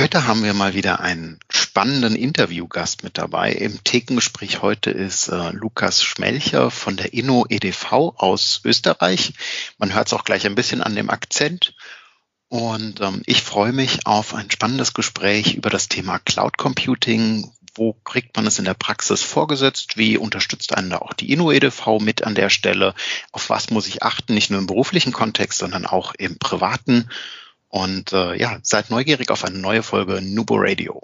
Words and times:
Heute 0.00 0.26
haben 0.26 0.42
wir 0.42 0.54
mal 0.54 0.72
wieder 0.72 1.00
einen 1.00 1.38
spannenden 1.50 2.16
Interviewgast 2.16 3.04
mit 3.04 3.18
dabei. 3.18 3.52
Im 3.52 3.84
Thekengespräch 3.84 4.62
heute 4.62 4.90
ist 4.90 5.28
äh, 5.28 5.50
Lukas 5.50 6.02
Schmelcher 6.02 6.70
von 6.70 6.96
der 6.96 7.12
Inno 7.12 7.44
EDV 7.46 8.14
aus 8.16 8.62
Österreich. 8.64 9.34
Man 9.76 9.92
hört 9.92 10.06
es 10.06 10.14
auch 10.14 10.24
gleich 10.24 10.46
ein 10.46 10.54
bisschen 10.54 10.82
an 10.82 10.94
dem 10.94 11.10
Akzent. 11.10 11.74
Und 12.48 13.02
ähm, 13.02 13.20
ich 13.26 13.42
freue 13.42 13.74
mich 13.74 14.06
auf 14.06 14.32
ein 14.32 14.50
spannendes 14.50 14.94
Gespräch 14.94 15.54
über 15.54 15.68
das 15.68 15.88
Thema 15.88 16.18
Cloud 16.18 16.56
Computing. 16.56 17.52
Wo 17.74 17.92
kriegt 17.92 18.34
man 18.36 18.46
es 18.46 18.58
in 18.58 18.64
der 18.64 18.72
Praxis 18.72 19.20
vorgesetzt? 19.20 19.98
Wie 19.98 20.16
unterstützt 20.16 20.74
einen 20.74 20.88
da 20.88 21.00
auch 21.00 21.12
die 21.12 21.30
Inno 21.30 21.52
EDV 21.52 22.00
mit 22.00 22.24
an 22.24 22.34
der 22.34 22.48
Stelle? 22.48 22.94
Auf 23.32 23.50
was 23.50 23.68
muss 23.68 23.86
ich 23.86 24.02
achten? 24.02 24.32
Nicht 24.32 24.48
nur 24.48 24.60
im 24.60 24.66
beruflichen 24.66 25.12
Kontext, 25.12 25.58
sondern 25.58 25.84
auch 25.84 26.14
im 26.14 26.38
privaten. 26.38 27.10
Und 27.70 28.12
äh, 28.12 28.34
ja, 28.34 28.58
seid 28.62 28.90
neugierig 28.90 29.30
auf 29.30 29.44
eine 29.44 29.58
neue 29.58 29.84
Folge 29.84 30.20
Nubo 30.20 30.56
Radio. 30.58 31.00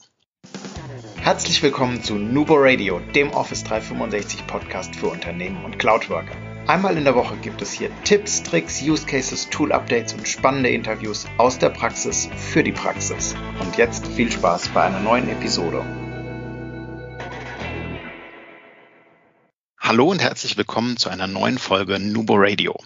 Herzlich 1.17 1.63
willkommen 1.63 2.03
zu 2.03 2.17
Nubo 2.17 2.57
Radio, 2.57 2.99
dem 3.15 3.31
Office 3.31 3.63
365 3.63 4.49
Podcast 4.49 4.97
für 4.97 5.07
Unternehmen 5.07 5.65
und 5.65 5.79
Cloudworker. 5.79 6.35
Einmal 6.67 6.97
in 6.97 7.05
der 7.05 7.15
Woche 7.15 7.37
gibt 7.37 7.63
es 7.63 7.73
hier 7.73 7.91
Tipps, 8.03 8.43
Tricks, 8.43 8.83
Use 8.83 9.07
Cases, 9.07 9.49
Tool 9.51 9.71
Updates 9.71 10.13
und 10.13 10.27
spannende 10.27 10.71
Interviews 10.71 11.27
aus 11.39 11.57
der 11.61 11.71
Praxis 11.71 12.29
für 12.37 12.65
die 12.65 12.73
Praxis. 12.73 13.37
Und 13.61 13.77
jetzt 13.77 14.05
viel 14.09 14.33
Spaß 14.33 14.71
bei 14.71 14.83
einer 14.83 14.99
neuen 14.99 15.29
Episode. 15.29 15.85
Hallo 19.79 20.11
und 20.11 20.21
herzlich 20.21 20.57
willkommen 20.57 20.97
zu 20.97 21.11
einer 21.11 21.29
neuen 21.29 21.59
Folge 21.59 22.01
Nubo 22.01 22.35
Radio. 22.37 22.77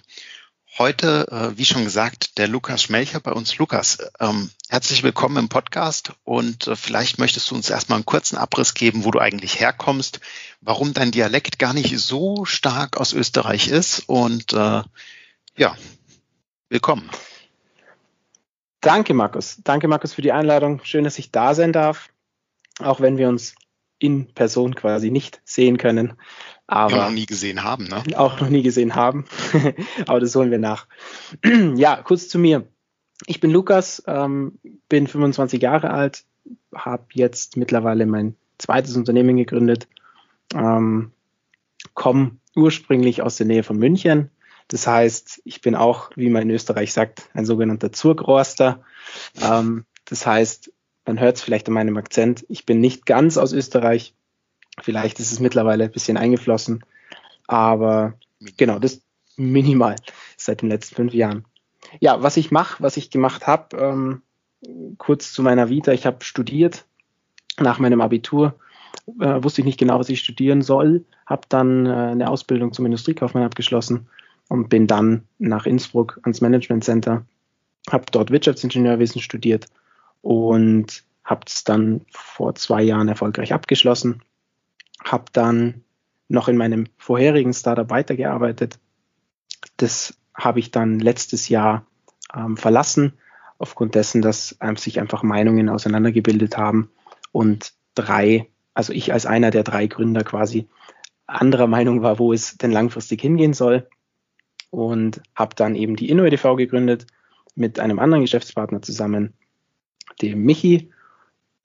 Heute, 0.77 1.27
äh, 1.29 1.57
wie 1.57 1.65
schon 1.65 1.83
gesagt, 1.83 2.37
der 2.37 2.47
Lukas 2.47 2.83
Schmelcher 2.83 3.19
bei 3.19 3.33
uns. 3.33 3.57
Lukas, 3.57 3.97
ähm, 4.21 4.49
herzlich 4.69 5.03
willkommen 5.03 5.35
im 5.35 5.49
Podcast 5.49 6.13
und 6.23 6.67
äh, 6.67 6.77
vielleicht 6.77 7.19
möchtest 7.19 7.51
du 7.51 7.55
uns 7.55 7.69
erstmal 7.69 7.97
einen 7.97 8.05
kurzen 8.05 8.37
Abriss 8.37 8.73
geben, 8.73 9.03
wo 9.03 9.11
du 9.11 9.19
eigentlich 9.19 9.59
herkommst, 9.59 10.21
warum 10.61 10.93
dein 10.93 11.11
Dialekt 11.11 11.59
gar 11.59 11.73
nicht 11.73 11.99
so 11.99 12.45
stark 12.45 12.95
aus 12.95 13.11
Österreich 13.11 13.67
ist 13.67 14.07
und 14.07 14.53
äh, 14.53 14.81
ja, 15.57 15.75
willkommen. 16.69 17.09
Danke, 18.79 19.13
Markus. 19.13 19.57
Danke, 19.65 19.89
Markus, 19.89 20.13
für 20.13 20.21
die 20.21 20.31
Einladung. 20.31 20.79
Schön, 20.85 21.03
dass 21.03 21.19
ich 21.19 21.31
da 21.31 21.53
sein 21.53 21.73
darf, 21.73 22.07
auch 22.79 23.01
wenn 23.01 23.17
wir 23.17 23.27
uns 23.27 23.55
in 23.99 24.33
Person 24.33 24.73
quasi 24.73 25.11
nicht 25.11 25.41
sehen 25.43 25.77
können. 25.77 26.13
Aber 26.71 26.95
ja, 26.95 27.03
noch 27.03 27.11
nie 27.11 27.25
gesehen 27.25 27.63
haben, 27.63 27.83
ne? 27.83 28.01
Auch 28.15 28.39
noch 28.39 28.47
nie 28.47 28.61
gesehen 28.61 28.95
haben. 28.95 29.25
Aber 30.07 30.21
das 30.21 30.33
holen 30.37 30.51
wir 30.51 30.57
nach. 30.57 30.87
ja, 31.75 31.97
kurz 31.97 32.29
zu 32.29 32.39
mir. 32.39 32.65
Ich 33.25 33.41
bin 33.41 33.51
Lukas, 33.51 34.01
ähm, 34.07 34.57
bin 34.87 35.05
25 35.05 35.61
Jahre 35.61 35.89
alt, 35.89 36.23
habe 36.73 37.07
jetzt 37.11 37.57
mittlerweile 37.57 38.05
mein 38.05 38.37
zweites 38.57 38.95
Unternehmen 38.95 39.35
gegründet, 39.35 39.89
ähm, 40.55 41.11
komme 41.93 42.37
ursprünglich 42.55 43.21
aus 43.21 43.35
der 43.35 43.47
Nähe 43.47 43.63
von 43.63 43.77
München. 43.77 44.31
Das 44.69 44.87
heißt, 44.87 45.41
ich 45.43 45.59
bin 45.59 45.75
auch, 45.75 46.11
wie 46.15 46.29
man 46.29 46.43
in 46.43 46.51
Österreich 46.51 46.93
sagt, 46.93 47.29
ein 47.33 47.45
sogenannter 47.45 47.91
Zurgroster. 47.91 48.81
Ähm, 49.41 49.83
das 50.05 50.25
heißt, 50.25 50.71
man 51.05 51.19
hört 51.19 51.35
es 51.35 51.41
vielleicht 51.41 51.67
an 51.67 51.73
meinem 51.73 51.97
Akzent, 51.97 52.45
ich 52.47 52.65
bin 52.65 52.79
nicht 52.79 53.05
ganz 53.05 53.37
aus 53.37 53.51
Österreich, 53.51 54.15
Vielleicht 54.81 55.19
ist 55.19 55.31
es 55.31 55.39
mittlerweile 55.39 55.85
ein 55.85 55.91
bisschen 55.91 56.17
eingeflossen, 56.17 56.83
aber 57.47 58.13
genau, 58.57 58.79
das 58.79 59.01
minimal 59.37 59.95
seit 60.37 60.61
den 60.61 60.69
letzten 60.69 60.95
fünf 60.95 61.13
Jahren. 61.13 61.45
Ja, 61.99 62.21
was 62.23 62.37
ich 62.37 62.51
mache, 62.51 62.81
was 62.81 62.97
ich 62.97 63.09
gemacht 63.09 63.47
habe, 63.47 63.77
ähm, 63.77 64.21
kurz 64.97 65.33
zu 65.33 65.43
meiner 65.43 65.69
Vita. 65.69 65.91
Ich 65.91 66.05
habe 66.05 66.23
studiert 66.23 66.85
nach 67.59 67.79
meinem 67.79 68.01
Abitur, 68.01 68.55
äh, 69.19 69.43
wusste 69.43 69.61
ich 69.61 69.65
nicht 69.65 69.79
genau, 69.79 69.99
was 69.99 70.09
ich 70.09 70.19
studieren 70.19 70.61
soll, 70.61 71.05
habe 71.25 71.43
dann 71.49 71.85
äh, 71.85 71.89
eine 71.89 72.29
Ausbildung 72.29 72.73
zum 72.73 72.85
Industriekaufmann 72.85 73.43
abgeschlossen 73.43 74.07
und 74.47 74.69
bin 74.69 74.87
dann 74.87 75.27
nach 75.39 75.65
Innsbruck 75.65 76.19
ans 76.23 76.41
Management 76.41 76.83
Center, 76.83 77.25
habe 77.89 78.05
dort 78.11 78.31
Wirtschaftsingenieurwesen 78.31 79.21
studiert 79.21 79.65
und 80.21 81.03
habe 81.23 81.41
es 81.47 81.63
dann 81.63 82.01
vor 82.11 82.55
zwei 82.55 82.83
Jahren 82.83 83.07
erfolgreich 83.07 83.53
abgeschlossen 83.53 84.21
habe 85.03 85.25
dann 85.33 85.83
noch 86.27 86.47
in 86.47 86.57
meinem 86.57 86.87
vorherigen 86.97 87.53
Startup 87.53 87.89
weitergearbeitet. 87.89 88.79
Das 89.77 90.17
habe 90.33 90.59
ich 90.59 90.71
dann 90.71 90.99
letztes 90.99 91.49
Jahr 91.49 91.85
ähm, 92.33 92.57
verlassen, 92.57 93.13
aufgrund 93.57 93.95
dessen, 93.95 94.21
dass 94.21 94.57
ähm, 94.61 94.77
sich 94.77 94.99
einfach 94.99 95.23
Meinungen 95.23 95.69
auseinandergebildet 95.69 96.57
haben 96.57 96.89
und 97.31 97.73
drei, 97.95 98.47
also 98.73 98.93
ich 98.93 99.13
als 99.13 99.25
einer 99.25 99.51
der 99.51 99.63
drei 99.63 99.87
Gründer 99.87 100.23
quasi 100.23 100.67
anderer 101.27 101.67
Meinung 101.67 102.01
war, 102.01 102.19
wo 102.19 102.33
es 102.33 102.57
denn 102.57 102.71
langfristig 102.71 103.21
hingehen 103.21 103.53
soll 103.53 103.87
und 104.69 105.21
habe 105.35 105.55
dann 105.55 105.75
eben 105.75 105.95
die 105.95 106.09
InnoEDV 106.09 106.55
gegründet 106.55 107.07
mit 107.55 107.79
einem 107.79 107.99
anderen 107.99 108.21
Geschäftspartner 108.23 108.81
zusammen, 108.81 109.33
dem 110.21 110.43
Michi 110.43 110.90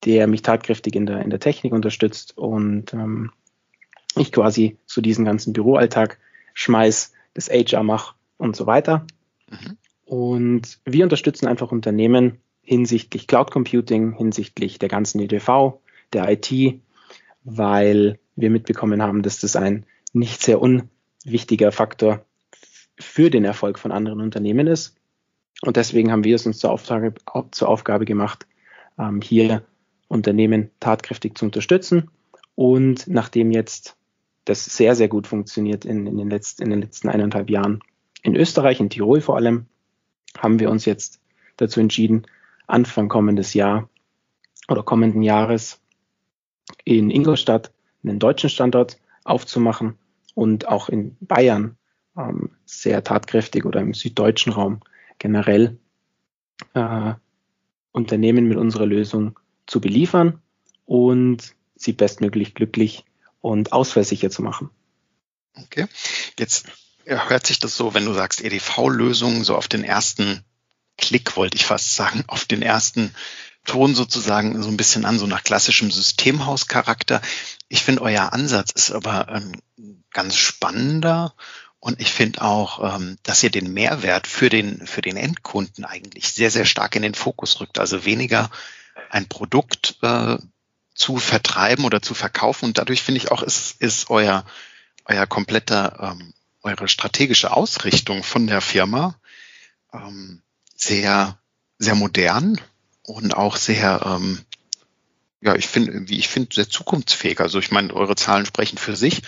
der 0.07 0.29
mich 0.29 0.43
tatkräftig 0.43 0.95
in 0.95 1.05
der, 1.05 1.21
in 1.21 1.31
der 1.31 1.41
Technik 1.41 1.73
unterstützt 1.73 2.39
und 2.39 2.95
ähm, 2.95 3.33
ich 4.17 4.33
quasi 4.33 4.79
so 4.87 5.01
diesen 5.01 5.25
ganzen 5.25 5.53
Büroalltag 5.53 6.19
schmeiß, 6.55 7.13
das 7.35 7.51
HR 7.51 7.83
mache 7.83 8.15
und 8.39 8.57
so 8.57 8.67
weiter. 8.67 9.07
Mhm. 9.51 9.77
Und 10.05 10.79
wir 10.85 11.05
unterstützen 11.05 11.49
einfach 11.49 11.73
Unternehmen 11.73 12.39
hinsichtlich 12.63 13.27
Cloud 13.27 13.51
Computing, 13.51 14.13
hinsichtlich 14.13 14.79
der 14.79 14.89
ganzen 14.89 15.21
EDV, 15.21 15.81
der 16.13 16.31
IT, 16.31 16.81
weil 17.43 18.19
wir 18.37 18.51
mitbekommen 18.51 19.03
haben, 19.03 19.23
dass 19.23 19.41
das 19.41 19.57
ein 19.57 19.87
nicht 20.13 20.41
sehr 20.41 20.61
unwichtiger 20.63 21.73
Faktor 21.73 22.25
für 22.99 23.29
den 23.29 23.45
Erfolg 23.45 23.79
von 23.79 23.93
anderen 23.93 24.21
Unternehmen 24.21 24.69
ist. 24.69 24.97
Und 25.63 25.77
deswegen 25.77 26.13
haben 26.13 26.25
wir 26.25 26.37
es 26.37 26.47
uns 26.47 26.59
zur 26.59 26.71
Aufgabe, 26.71 27.15
zur 27.51 27.69
Aufgabe 27.69 28.05
gemacht, 28.05 28.47
ähm, 28.99 29.21
hier 29.21 29.63
Unternehmen 30.09 30.71
tatkräftig 30.81 31.37
zu 31.37 31.47
unterstützen. 31.47 32.11
Und 32.55 33.07
nachdem 33.07 33.51
jetzt 33.51 33.97
das 34.45 34.65
sehr, 34.65 34.95
sehr 34.95 35.09
gut 35.09 35.27
funktioniert 35.27 35.85
in, 35.85 36.07
in, 36.07 36.17
den, 36.17 36.31
letzten, 36.31 36.63
in 36.65 36.71
den 36.71 36.81
letzten 36.81 37.09
eineinhalb 37.09 37.51
Jahren 37.51 37.81
in 38.23 38.37
Österreich, 38.37 38.81
in 38.81 38.91
Tirol 38.91 39.21
vor 39.21 39.37
allem, 39.37 39.67
haben 40.39 40.59
wir 40.59 40.71
uns 40.71 40.85
jetzt 40.85 41.21
dazu 41.57 41.81
entschieden, 41.81 42.27
Anfang 42.67 43.09
kommendes 43.09 43.55
Jahr 43.55 43.89
oder 44.69 44.83
kommenden 44.83 45.23
Jahres 45.23 45.81
in 46.85 47.11
Ingolstadt 47.11 47.73
einen 48.03 48.19
deutschen 48.19 48.51
Standort 48.51 48.99
aufzumachen 49.25 49.97
und 50.35 50.69
auch 50.69 50.89
in 50.89 51.17
Bayern 51.21 51.77
ähm, 52.17 52.51
sehr 52.65 53.03
tatkräftig 53.05 53.65
oder 53.65 53.81
im 53.81 53.95
süddeutschen 53.95 54.53
Raum 54.53 54.81
generell 55.19 55.79
äh, 56.75 57.15
Unternehmen 57.93 58.49
mit 58.49 58.59
unserer 58.59 58.87
Lösung 58.87 59.39
zu 59.67 59.81
beliefern 59.81 60.41
und 60.85 61.55
sie 61.75 61.93
bestmöglich 61.93 62.55
glücklich 62.55 63.05
und 63.41 63.73
ausfallsicher 63.73 64.31
zu 64.31 64.43
machen. 64.43 64.71
Okay. 65.55 65.87
Jetzt 66.39 66.67
hört 67.05 67.47
sich 67.47 67.59
das 67.59 67.77
so, 67.77 67.95
wenn 67.95 68.05
du 68.05 68.13
sagst 68.13 68.43
EDV-Lösungen, 68.43 69.45
so 69.45 69.57
auf 69.57 69.69
den 69.69 69.85
ersten 69.85 70.45
Klick, 70.99 71.37
wollte 71.37 71.57
ich 71.57 71.67
fast 71.67 71.95
sagen, 71.95 72.25
auf 72.27 72.45
den 72.45 72.63
ersten 72.63 73.15
Ton 73.65 73.95
sozusagen 73.95 74.63
so 74.63 74.69
ein 74.69 74.77
bisschen 74.77 75.05
an, 75.05 75.19
so 75.19 75.27
nach 75.27 75.43
klassischem 75.43 75.91
Systemhauscharakter. 75.91 77.21
Ich 77.69 77.83
finde, 77.83 78.03
euer 78.03 78.33
Ansatz 78.33 78.71
ist 78.73 78.93
aber 78.93 79.29
ein 79.29 79.61
ganz 80.13 80.37
spannender 80.37 81.35
und 81.81 82.01
ich 82.01 82.13
finde 82.13 82.43
auch, 82.43 82.97
ähm, 82.97 83.19
dass 83.23 83.43
ihr 83.43 83.51
den 83.51 83.73
Mehrwert 83.73 84.27
für 84.27 84.49
den, 84.49 84.87
für 84.87 85.03
den 85.03 85.17
Endkunden 85.17 85.85
eigentlich 85.85 86.33
sehr, 86.33 86.51
sehr 86.51 86.65
stark 86.65 86.97
in 86.97 87.03
den 87.03 87.15
Fokus 87.15 87.61
rückt. 87.61 87.79
Also 87.79 88.05
weniger 88.05 88.51
ein 89.11 89.29
Produkt 89.29 89.97
äh, 90.03 90.39
zu 90.95 91.19
vertreiben 91.19 91.85
oder 91.85 92.03
zu 92.03 92.15
verkaufen. 92.15 92.67
Und 92.67 92.79
dadurch 92.79 93.03
finde 93.03 93.21
ich 93.21 93.31
auch, 93.31 93.43
ist, 93.43 93.81
ist 93.81 94.11
euer, 94.11 94.45
euer 95.05 95.27
kompletter, 95.27 96.17
ähm, 96.19 96.33
eure 96.63 96.89
strategische 96.89 97.53
Ausrichtung 97.53 98.23
von 98.23 98.47
der 98.47 98.61
Firma 98.61 99.19
ähm, 99.93 100.43
sehr, 100.75 101.39
sehr 101.79 101.95
modern 101.95 102.61
und 103.03 103.35
auch 103.35 103.57
sehr, 103.57 104.03
ähm, 104.05 104.41
ja, 105.41 105.55
ich 105.55 105.69
finde, 105.69 106.09
wie 106.09 106.19
ich 106.19 106.29
finde, 106.29 106.55
sehr 106.55 106.69
zukunftsfähig. 106.69 107.41
Also 107.41 107.59
ich 107.59 107.71
meine, 107.71 107.95
eure 107.95 108.17
Zahlen 108.17 108.47
sprechen 108.47 108.79
für 108.79 108.97
sich. 108.97 109.23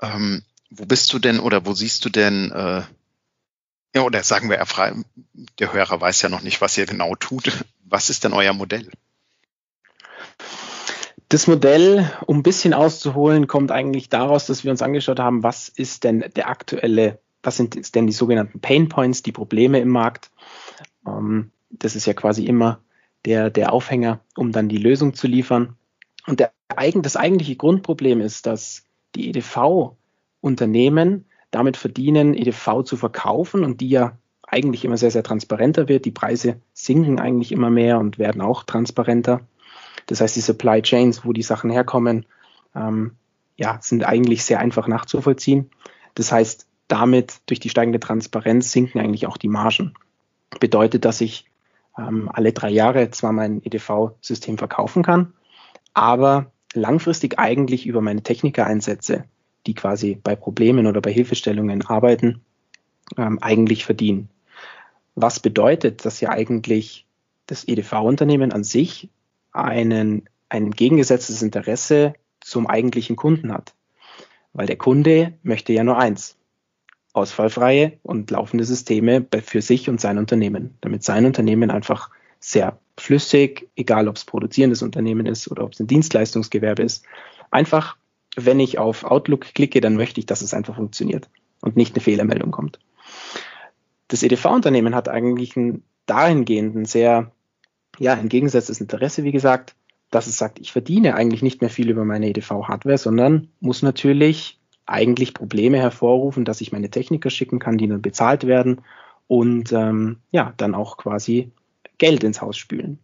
Ähm, 0.00 0.44
wo 0.70 0.86
bist 0.86 1.12
du 1.12 1.18
denn 1.18 1.40
oder 1.40 1.66
wo 1.66 1.74
siehst 1.74 2.04
du 2.04 2.08
denn, 2.08 2.50
äh, 2.52 2.82
ja, 3.94 4.02
oder 4.02 4.22
sagen 4.22 4.48
wir, 4.48 4.64
der 5.58 5.72
Hörer 5.72 6.00
weiß 6.00 6.22
ja 6.22 6.28
noch 6.28 6.42
nicht, 6.42 6.60
was 6.60 6.78
ihr 6.78 6.86
genau 6.86 7.14
tut. 7.14 7.64
Was 7.92 8.08
ist 8.08 8.24
denn 8.24 8.32
euer 8.32 8.54
Modell? 8.54 8.88
Das 11.28 11.46
Modell, 11.46 12.10
um 12.24 12.38
ein 12.38 12.42
bisschen 12.42 12.72
auszuholen, 12.72 13.46
kommt 13.46 13.70
eigentlich 13.70 14.08
daraus, 14.08 14.46
dass 14.46 14.64
wir 14.64 14.70
uns 14.70 14.80
angeschaut 14.80 15.20
haben, 15.20 15.42
was 15.42 15.68
ist 15.68 16.02
denn 16.04 16.24
der 16.34 16.48
aktuelle, 16.48 17.20
was 17.42 17.58
sind 17.58 17.94
denn 17.94 18.06
die 18.06 18.14
sogenannten 18.14 18.60
Pain 18.60 18.88
Points, 18.88 19.22
die 19.22 19.32
Probleme 19.32 19.78
im 19.78 19.90
Markt. 19.90 20.30
Ähm, 21.06 21.50
das 21.68 21.94
ist 21.94 22.06
ja 22.06 22.14
quasi 22.14 22.46
immer 22.46 22.80
der, 23.26 23.50
der 23.50 23.74
Aufhänger, 23.74 24.20
um 24.36 24.52
dann 24.52 24.70
die 24.70 24.78
Lösung 24.78 25.12
zu 25.12 25.26
liefern. 25.26 25.76
Und 26.26 26.40
der, 26.40 26.50
das 26.94 27.16
eigentliche 27.16 27.56
Grundproblem 27.56 28.22
ist, 28.22 28.46
dass 28.46 28.86
die 29.14 29.28
EDV-Unternehmen 29.28 31.26
damit 31.50 31.76
verdienen, 31.76 32.32
EDV 32.32 32.84
zu 32.84 32.96
verkaufen 32.96 33.64
und 33.64 33.82
die 33.82 33.90
ja 33.90 34.16
eigentlich 34.52 34.84
immer 34.84 34.96
sehr, 34.96 35.10
sehr 35.10 35.22
transparenter 35.22 35.88
wird. 35.88 36.04
Die 36.04 36.10
Preise 36.10 36.60
sinken 36.74 37.18
eigentlich 37.18 37.52
immer 37.52 37.70
mehr 37.70 37.98
und 37.98 38.18
werden 38.18 38.40
auch 38.40 38.64
transparenter. 38.64 39.40
Das 40.06 40.20
heißt, 40.20 40.36
die 40.36 40.40
Supply 40.40 40.82
Chains, 40.82 41.24
wo 41.24 41.32
die 41.32 41.42
Sachen 41.42 41.70
herkommen, 41.70 42.26
ähm, 42.74 43.12
ja, 43.56 43.78
sind 43.80 44.04
eigentlich 44.04 44.44
sehr 44.44 44.60
einfach 44.60 44.88
nachzuvollziehen. 44.88 45.70
Das 46.14 46.32
heißt, 46.32 46.66
damit 46.88 47.40
durch 47.46 47.60
die 47.60 47.70
steigende 47.70 48.00
Transparenz 48.00 48.72
sinken 48.72 49.00
eigentlich 49.00 49.26
auch 49.26 49.36
die 49.36 49.48
Margen. 49.48 49.94
Bedeutet, 50.60 51.04
dass 51.04 51.20
ich 51.20 51.46
ähm, 51.96 52.28
alle 52.32 52.52
drei 52.52 52.70
Jahre 52.70 53.10
zwar 53.10 53.32
mein 53.32 53.62
EDV-System 53.64 54.58
verkaufen 54.58 55.02
kann, 55.02 55.32
aber 55.94 56.52
langfristig 56.74 57.38
eigentlich 57.38 57.86
über 57.86 58.00
meine 58.00 58.22
Techniker-Einsätze, 58.22 59.24
die 59.66 59.74
quasi 59.74 60.18
bei 60.22 60.36
Problemen 60.36 60.86
oder 60.86 61.00
bei 61.00 61.12
Hilfestellungen 61.12 61.82
arbeiten, 61.86 62.42
ähm, 63.16 63.38
eigentlich 63.40 63.84
verdienen. 63.84 64.28
Was 65.14 65.40
bedeutet, 65.40 66.04
dass 66.04 66.20
ja 66.20 66.30
eigentlich 66.30 67.06
das 67.46 67.66
EDV-Unternehmen 67.68 68.52
an 68.52 68.64
sich 68.64 69.10
einen, 69.52 70.28
ein 70.48 70.66
entgegengesetztes 70.66 71.42
Interesse 71.42 72.14
zum 72.40 72.66
eigentlichen 72.66 73.16
Kunden 73.16 73.52
hat. 73.52 73.74
Weil 74.52 74.66
der 74.66 74.76
Kunde 74.76 75.34
möchte 75.42 75.72
ja 75.72 75.84
nur 75.84 75.98
eins. 75.98 76.36
Ausfallfreie 77.14 77.98
und 78.02 78.30
laufende 78.30 78.64
Systeme 78.64 79.26
für 79.44 79.60
sich 79.60 79.90
und 79.90 80.00
sein 80.00 80.16
Unternehmen, 80.16 80.78
damit 80.80 81.04
sein 81.04 81.26
Unternehmen 81.26 81.70
einfach 81.70 82.10
sehr 82.40 82.78
flüssig, 82.96 83.68
egal 83.76 84.08
ob 84.08 84.16
es 84.16 84.24
produzierendes 84.24 84.82
Unternehmen 84.82 85.26
ist 85.26 85.50
oder 85.50 85.64
ob 85.64 85.74
es 85.74 85.80
ein 85.80 85.86
Dienstleistungsgewerbe 85.86 86.82
ist, 86.82 87.04
einfach, 87.50 87.98
wenn 88.36 88.60
ich 88.60 88.78
auf 88.78 89.04
Outlook 89.04 89.42
klicke, 89.54 89.82
dann 89.82 89.96
möchte 89.96 90.20
ich, 90.20 90.26
dass 90.26 90.40
es 90.40 90.54
einfach 90.54 90.76
funktioniert 90.76 91.28
und 91.60 91.76
nicht 91.76 91.94
eine 91.94 92.02
Fehlermeldung 92.02 92.50
kommt. 92.50 92.78
Das 94.12 94.22
EDV-Unternehmen 94.22 94.94
hat 94.94 95.08
eigentlich 95.08 95.56
ein 95.56 95.84
dahingehend 96.04 96.86
sehr 96.86 97.32
ja, 97.98 98.12
entgegengesetztes 98.12 98.78
Interesse, 98.78 99.24
wie 99.24 99.32
gesagt, 99.32 99.74
dass 100.10 100.26
es 100.26 100.36
sagt, 100.36 100.58
ich 100.58 100.70
verdiene 100.70 101.14
eigentlich 101.14 101.40
nicht 101.40 101.62
mehr 101.62 101.70
viel 101.70 101.88
über 101.88 102.04
meine 102.04 102.28
EDV-Hardware, 102.28 102.98
sondern 102.98 103.48
muss 103.60 103.80
natürlich 103.80 104.60
eigentlich 104.84 105.32
Probleme 105.32 105.78
hervorrufen, 105.78 106.44
dass 106.44 106.60
ich 106.60 106.72
meine 106.72 106.90
Techniker 106.90 107.30
schicken 107.30 107.58
kann, 107.58 107.78
die 107.78 107.88
dann 107.88 108.02
bezahlt 108.02 108.46
werden 108.46 108.82
und 109.28 109.72
ähm, 109.72 110.18
ja, 110.30 110.52
dann 110.58 110.74
auch 110.74 110.98
quasi 110.98 111.50
Geld 111.96 112.22
ins 112.22 112.42
Haus 112.42 112.58
spülen. 112.58 112.98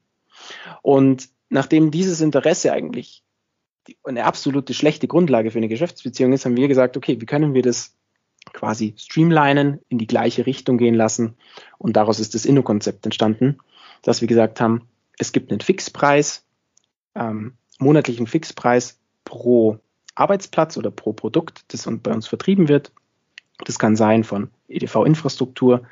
Und 0.83 1.31
nachdem 1.49 1.91
dieses 1.91 2.21
Interesse 2.21 2.71
eigentlich 2.71 3.25
eine 4.05 4.27
absolute 4.27 4.75
schlechte 4.75 5.09
Grundlage 5.09 5.53
für 5.53 5.59
eine 5.59 5.69
Geschäftsbeziehung 5.69 6.35
ist, 6.35 6.45
haben 6.45 6.59
wir 6.59 6.69
gesagt, 6.69 6.99
okay, 6.99 7.19
wie 7.19 7.25
können 7.25 7.55
wir 7.55 7.63
das 7.63 7.97
quasi 8.59 8.95
streamlinen, 8.97 9.79
in 9.89 9.99
die 9.99 10.09
gleiche 10.09 10.45
Richtung 10.45 10.79
gehen 10.79 10.97
lassen 10.97 11.37
und 11.79 11.97
daraus 11.97 12.19
ist 12.19 12.35
das 12.35 12.45
Inno-Konzept 12.45 13.05
entstanden, 13.05 13.59
dass 14.03 14.21
wir 14.21 14.27
gesagt 14.27 14.61
haben, 14.61 14.89
es 15.17 15.31
gibt 15.31 15.53
einen 15.53 15.61
Fixpreis, 15.61 16.45
ähm, 17.15 17.55
monatlichen 17.79 18.27
Fixpreis 18.27 18.99
pro 19.25 19.79
Arbeitsplatz 20.17 20.77
oder 20.77 20.91
pro 20.91 21.13
Produkt, 21.13 21.73
das 21.73 21.89
bei 22.03 22.13
uns 22.13 22.27
vertrieben 22.27 22.69
wird. 22.69 22.91
Das 23.65 23.79
kann 23.79 23.95
sein 23.95 24.25
von 24.25 24.51
EDV-Infrastruktur 24.67 25.83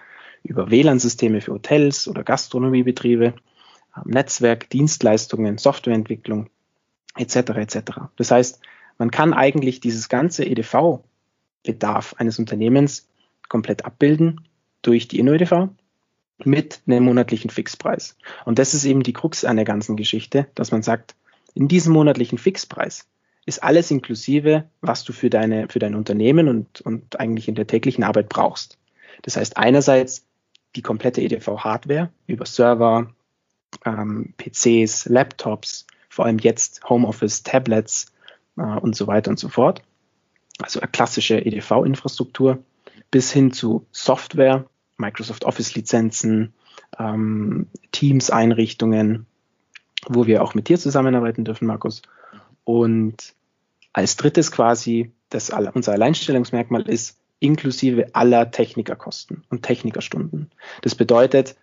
über 0.43 0.69
WLAN-Systeme 0.69 1.41
für 1.41 1.53
Hotels 1.53 2.09
oder 2.09 2.25
Gastronomiebetriebe, 2.25 3.27
ähm, 3.27 4.03
Netzwerk, 4.07 4.71
Dienstleistungen, 4.71 5.59
Softwareentwicklung 5.59 6.51
etc. 7.17 7.37
etc. 7.37 7.79
Das 8.17 8.33
heißt, 8.33 8.61
man 8.99 9.13
kann 9.13 9.35
eigentlich 9.35 9.79
dieses 9.79 10.09
ganze 10.09 10.45
EDV-Bedarf 11.67 12.15
eines 12.19 12.39
Unternehmens 12.39 13.09
komplett 13.49 13.85
abbilden 13.85 14.41
durch 14.83 15.09
die 15.09 15.19
InnoEDV 15.19 15.69
mit 16.45 16.83
einem 16.87 17.05
monatlichen 17.05 17.51
Fixpreis. 17.51 18.17
Und 18.45 18.59
das 18.59 18.75
ist 18.75 18.85
eben 18.85 19.03
die 19.03 19.13
Krux 19.13 19.45
an 19.45 19.57
der 19.57 19.65
ganzen 19.65 19.97
Geschichte, 19.97 20.49
dass 20.55 20.71
man 20.71 20.83
sagt, 20.83 21.15
in 21.55 21.69
diesem 21.69 21.93
monatlichen 21.93 22.39
Fixpreis 22.39 23.07
ist 23.47 23.63
alles 23.63 23.91
inklusive, 23.91 24.65
was 24.81 25.05
du 25.05 25.13
für 25.13 25.31
deine, 25.31 25.69
für 25.69 25.79
dein 25.79 25.95
Unternehmen 25.95 26.49
und, 26.49 26.81
und 26.83 27.19
eigentlich 27.19 27.49
in 27.49 27.55
der 27.55 27.67
täglichen 27.67 28.05
Arbeit 28.05 28.29
brauchst. 28.29 28.77
Das 29.23 29.37
heißt 29.37 29.57
einerseits 29.57 30.27
die 30.75 30.83
komplette 30.83 31.23
EDV-Hardware 31.23 32.11
über 32.27 32.45
Server, 32.45 33.11
ähm, 33.85 34.35
PCs, 34.37 35.07
Laptops, 35.07 35.87
vor 36.11 36.27
allem 36.27 36.39
jetzt 36.39 36.87
Homeoffice, 36.89 37.45
Tablets 37.45 38.13
äh, 38.59 38.63
und 38.63 38.95
so 38.95 39.07
weiter 39.07 39.31
und 39.31 39.39
so 39.39 39.49
fort. 39.49 39.83
Also 40.59 40.81
eine 40.81 40.91
klassische 40.91 41.45
EDV-Infrastruktur 41.45 42.63
bis 43.11 43.33
hin 43.33 43.53
zu 43.53 43.87
Software, 43.93 44.67
Microsoft 44.97 45.45
Office-Lizenzen, 45.45 46.55
ähm, 46.99 47.69
Teams-Einrichtungen, 47.93 49.27
wo 50.09 50.27
wir 50.27 50.43
auch 50.43 50.55
mit 50.55 50.69
dir 50.69 50.79
zusammenarbeiten 50.79 51.45
dürfen, 51.45 51.67
Markus. 51.67 52.03
Und 52.65 53.35
als 53.93 54.17
drittes 54.17 54.51
quasi, 54.53 55.13
das 55.31 55.51
unser 55.51 55.93
Alleinstellungsmerkmal 55.93 56.83
ist, 56.83 57.19
inklusive 57.39 58.15
aller 58.15 58.51
Technikerkosten 58.51 59.45
und 59.51 59.63
Technikerstunden. 59.63 60.51
Das 60.83 60.95
bedeutet, 60.95 61.57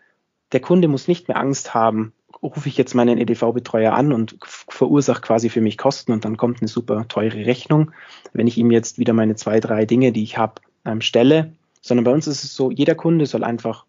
der 0.51 0.60
Kunde 0.60 0.88
muss 0.88 1.07
nicht 1.07 1.28
mehr 1.28 1.38
Angst 1.38 1.74
haben, 1.74 2.13
rufe 2.44 2.68
ich 2.68 2.78
jetzt 2.78 2.94
meinen 2.94 3.18
EDV-Betreuer 3.18 3.94
an 3.94 4.12
und 4.12 4.38
verursache 4.42 5.22
quasi 5.22 5.50
für 5.50 5.62
mich 5.62 5.78
Kosten 5.78 6.12
und 6.12 6.25
dann 6.25 6.38
kommt 6.38 6.62
eine 6.62 6.68
super 6.68 7.07
teure 7.07 7.45
Rechnung. 7.45 7.92
Wenn 8.34 8.48
ich 8.48 8.57
ihm 8.57 8.69
jetzt 8.69 9.00
wieder 9.00 9.13
meine 9.13 9.36
zwei, 9.36 9.60
drei 9.60 9.86
Dinge, 9.86 10.12
die 10.12 10.24
ich 10.24 10.38
habe, 10.38 10.62
ähm, 10.86 11.01
stelle, 11.01 11.54
sondern 11.81 12.04
bei 12.04 12.12
uns 12.12 12.28
ist 12.28 12.44
es 12.44 12.56
so, 12.56 12.69
jeder 12.69 12.95
Kunde 12.95 13.25
soll 13.25 13.44
einfach 13.44 13.86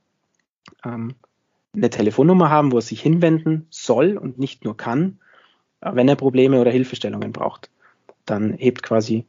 ähm, 0.84 1.14
eine 1.74 1.90
Telefonnummer 1.90 2.50
haben, 2.50 2.72
wo 2.72 2.76
er 2.76 2.82
sich 2.82 3.00
hinwenden 3.02 3.66
soll 3.70 4.16
und 4.16 4.38
nicht 4.38 4.64
nur 4.64 4.76
kann, 4.76 5.18
äh, 5.80 5.90
wenn 5.94 6.08
er 6.08 6.16
Probleme 6.16 6.60
oder 6.60 6.70
Hilfestellungen 6.70 7.32
braucht. 7.32 7.70
Dann 8.24 8.54
hebt 8.54 8.82
quasi 8.82 9.26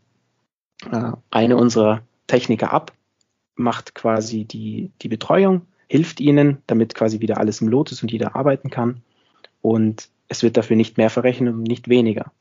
äh, 0.92 1.12
eine 1.32 1.58
unserer 1.58 2.02
Techniker 2.28 2.72
ab, 2.72 2.94
macht 3.56 3.96
quasi 3.96 4.46
die, 4.46 4.92
die 5.02 5.08
Betreuung, 5.08 5.62
hilft 5.88 6.20
ihnen, 6.20 6.58
damit 6.68 6.96
quasi 6.96 7.20
wieder 7.22 7.38
alles 7.38 7.62
im 7.62 7.68
Lot 7.68 7.92
ist 7.92 8.04
und 8.04 8.12
jeder 8.12 8.36
arbeiten 8.36 8.70
kann. 8.70 9.02
Und 9.66 10.10
es 10.28 10.44
wird 10.44 10.58
dafür 10.58 10.76
nicht 10.76 11.00
mehr 11.00 11.10
verrechnet 11.10 11.56
und 11.56 11.64
nicht 11.64 11.90
weniger. 11.90 12.32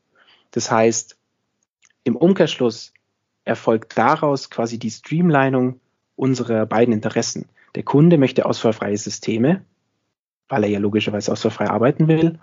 Das 0.50 0.70
heißt, 0.70 1.16
im 2.04 2.16
Umkehrschluss 2.16 2.92
erfolgt 3.46 3.96
daraus 3.96 4.50
quasi 4.50 4.78
die 4.78 4.90
Streamlinung 4.90 5.80
unserer 6.16 6.66
beiden 6.66 6.92
Interessen. 6.92 7.48
Der 7.76 7.82
Kunde 7.82 8.18
möchte 8.18 8.44
ausfallfreie 8.44 8.98
Systeme, 8.98 9.64
weil 10.50 10.64
er 10.64 10.68
ja 10.68 10.78
logischerweise 10.78 11.32
ausfallfrei 11.32 11.70
arbeiten 11.70 12.08
will. 12.08 12.38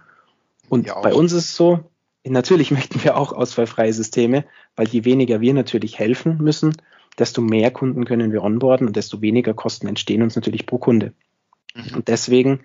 Und 0.68 0.88
ja, 0.88 1.00
bei 1.00 1.14
uns 1.14 1.32
ist 1.32 1.46
es 1.46 1.56
so, 1.56 1.82
natürlich 2.24 2.72
möchten 2.78 3.04
wir 3.04 3.18
auch 3.18 3.34
ausfallfreie 3.34 3.94
Systeme, 3.94 4.46
weil 4.76 4.88
je 4.88 5.06
weniger 5.06 5.42
wir 5.42 5.54
natürlich 5.54 6.00
helfen 6.00 6.40
müssen, 6.40 6.76
desto 7.20 7.44
mehr 7.44 7.70
Kunden 7.70 8.06
können 8.06 8.32
wir 8.32 8.42
onboarden 8.44 8.88
und 8.88 8.96
desto 8.96 9.22
weniger 9.22 9.54
Kosten 9.54 9.86
entstehen 9.86 10.24
uns 10.24 10.36
natürlich 10.36 10.66
pro 10.66 10.80
Kunde. 10.80 11.14
Mhm. 11.76 11.98
Und 11.98 12.08
deswegen 12.08 12.62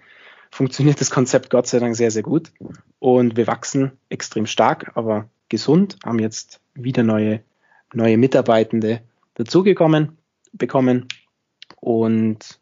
funktioniert 0.57 1.01
das 1.01 1.11
Konzept 1.11 1.51
Gott 1.51 1.67
sei 1.67 1.79
Dank 1.79 1.95
sehr, 1.95 2.11
sehr 2.11 2.23
gut. 2.23 2.51
Und 2.99 3.37
wir 3.37 3.47
wachsen 3.47 3.93
extrem 4.09 4.47
stark, 4.47 4.93
aber 4.95 5.29
gesund, 5.51 5.99
haben 6.05 6.19
jetzt 6.19 6.61
wieder 6.75 7.03
neue, 7.03 7.43
neue 7.93 8.17
Mitarbeitende 8.17 9.03
dazugekommen 9.35 10.17
bekommen 10.53 11.09
und 11.81 12.59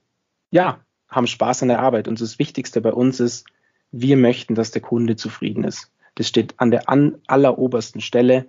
ja, 0.50 0.80
haben 1.08 1.28
Spaß 1.28 1.62
an 1.62 1.68
der 1.68 1.78
Arbeit. 1.78 2.08
Und 2.08 2.20
das 2.20 2.40
Wichtigste 2.40 2.80
bei 2.80 2.92
uns 2.92 3.20
ist, 3.20 3.46
wir 3.92 4.16
möchten, 4.16 4.56
dass 4.56 4.72
der 4.72 4.82
Kunde 4.82 5.14
zufrieden 5.14 5.62
ist. 5.62 5.92
Das 6.16 6.26
steht 6.26 6.54
an 6.58 6.72
der 6.72 6.88
an 6.88 7.20
allerobersten 7.28 8.00
Stelle, 8.00 8.48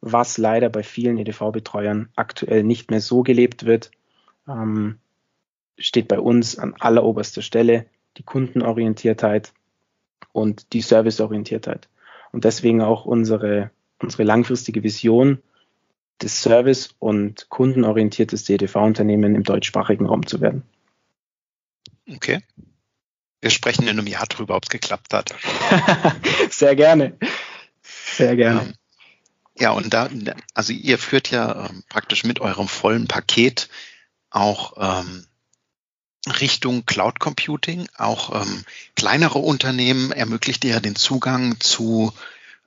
was 0.00 0.38
leider 0.38 0.68
bei 0.68 0.84
vielen 0.84 1.18
EDV-Betreuern 1.18 2.10
aktuell 2.14 2.62
nicht 2.62 2.92
mehr 2.92 3.00
so 3.00 3.24
gelebt 3.24 3.66
wird. 3.66 3.90
Ähm, 4.46 4.98
steht 5.78 6.06
bei 6.06 6.20
uns 6.20 6.56
an 6.56 6.74
alleroberster 6.78 7.42
Stelle 7.42 7.86
die 8.16 8.22
Kundenorientiertheit 8.22 9.52
und 10.32 10.72
die 10.72 10.82
Serviceorientiertheit. 10.82 11.88
Und 12.32 12.44
deswegen 12.44 12.82
auch 12.82 13.04
unsere, 13.04 13.70
unsere 14.00 14.24
langfristige 14.24 14.82
Vision, 14.82 15.42
das 16.18 16.42
service- 16.42 16.94
und 16.98 17.48
kundenorientiertes 17.48 18.44
DTV-Unternehmen 18.44 19.34
im 19.34 19.42
deutschsprachigen 19.42 20.06
Raum 20.06 20.26
zu 20.26 20.40
werden. 20.40 20.62
Okay. 22.08 22.40
Wir 23.40 23.50
sprechen 23.50 23.82
in 23.82 23.90
einem 23.90 24.06
Jahr 24.06 24.26
drüber, 24.26 24.56
ob 24.56 24.64
es 24.64 24.70
geklappt 24.70 25.12
hat. 25.12 25.34
Sehr 26.50 26.74
gerne. 26.76 27.18
Sehr 27.82 28.36
gerne. 28.36 28.60
Ähm, 28.60 28.74
ja, 29.56 29.70
und 29.72 29.92
da, 29.92 30.08
also 30.54 30.72
ihr 30.72 30.98
führt 30.98 31.30
ja 31.30 31.66
ähm, 31.68 31.84
praktisch 31.88 32.24
mit 32.24 32.40
eurem 32.40 32.68
vollen 32.68 33.06
Paket 33.06 33.68
auch 34.30 34.74
ähm, 34.78 35.26
Richtung 36.26 36.86
Cloud 36.86 37.20
Computing. 37.20 37.88
Auch 37.96 38.42
ähm, 38.42 38.64
kleinere 38.96 39.38
Unternehmen 39.38 40.12
ermöglicht 40.12 40.64
ja 40.64 40.80
den 40.80 40.96
Zugang 40.96 41.60
zu, 41.60 42.12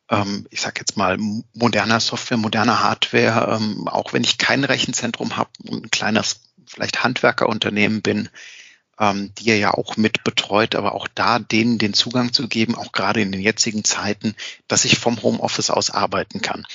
ähm, 0.10 0.48
ich 0.50 0.62
sage 0.62 0.80
jetzt 0.80 0.98
mal, 0.98 1.18
moderner 1.54 2.00
Software, 2.00 2.38
moderner 2.38 2.82
Hardware. 2.82 3.58
Ähm, 3.58 3.88
auch 3.88 4.14
wenn 4.14 4.24
ich 4.24 4.38
kein 4.38 4.64
Rechenzentrum 4.64 5.38
habe 5.38 5.50
und 5.68 5.86
ein 5.86 5.92
kleines, 5.92 6.42
vielleicht 6.66 7.04
Handwerkerunternehmen 7.04 8.02
bin, 8.02 8.30
ähm, 9.00 9.32
die 9.38 9.50
er 9.50 9.58
ja 9.58 9.74
auch 9.74 9.98
mit 9.98 10.24
betreut, 10.24 10.76
aber 10.76 10.94
auch 10.94 11.08
da 11.14 11.40
denen 11.40 11.78
den 11.78 11.94
Zugang 11.94 12.34
zu 12.34 12.48
geben, 12.48 12.76
auch 12.76 12.92
gerade 12.92 13.22
in 13.22 13.32
den 13.32 13.42
jetzigen 13.42 13.84
Zeiten, 13.84 14.36
dass 14.68 14.86
ich 14.86 14.98
vom 14.98 15.22
Homeoffice 15.22 15.70
aus 15.70 15.92
arbeiten 15.92 16.42
kann. 16.42 16.66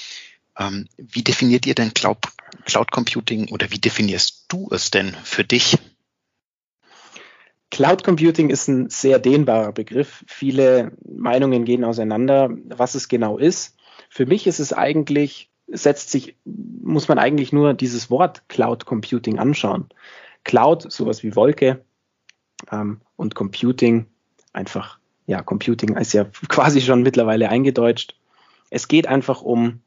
Ähm, 0.59 0.89
wie 0.99 1.23
definiert 1.23 1.67
ihr 1.67 1.75
denn 1.75 1.95
Cloud, 1.95 2.19
Cloud 2.65 2.91
Computing 2.91 3.49
oder 3.51 3.71
wie 3.71 3.79
definierst 3.79 4.45
du 4.49 4.69
es 4.71 4.91
denn 4.91 5.17
für 5.25 5.45
dich? 5.45 5.79
Cloud 7.73 8.05
Computing 8.05 8.51
ist 8.51 8.69
ein 8.69 8.91
sehr 8.91 9.19
dehnbarer 9.19 9.73
Begriff. 9.73 10.23
Viele 10.29 10.93
Meinungen 11.09 11.65
gehen 11.65 11.85
auseinander, 11.85 12.51
was 12.69 12.95
es 12.95 13.09
genau 13.09 13.39
ist. 13.39 13.79
Für 14.11 14.27
mich 14.27 14.47
ist 14.47 14.61
es 14.61 14.75
eigentlich, 14.75 15.51
setzt 15.69 16.11
sich, 16.11 16.37
muss 16.45 17.09
man 17.09 17.19
eigentlich 17.19 17.51
nur 17.51 17.73
dieses 17.73 18.11
Wort 18.11 18.47
Cloud 18.51 18.85
Computing 18.85 19.39
anschauen. 19.39 19.89
Cloud, 20.45 20.93
sowas 20.93 21.23
wie 21.23 21.35
Wolke, 21.35 21.83
ähm, 22.71 23.01
und 23.17 23.35
Computing, 23.35 24.05
einfach, 24.53 24.99
ja, 25.27 25.41
Computing 25.43 25.97
ist 25.97 26.13
ja 26.13 26.25
quasi 26.49 26.83
schon 26.83 27.03
mittlerweile 27.03 27.49
eingedeutscht. 27.49 28.17
Es 28.69 28.87
geht 28.87 29.07
einfach 29.07 29.41
um 29.41 29.81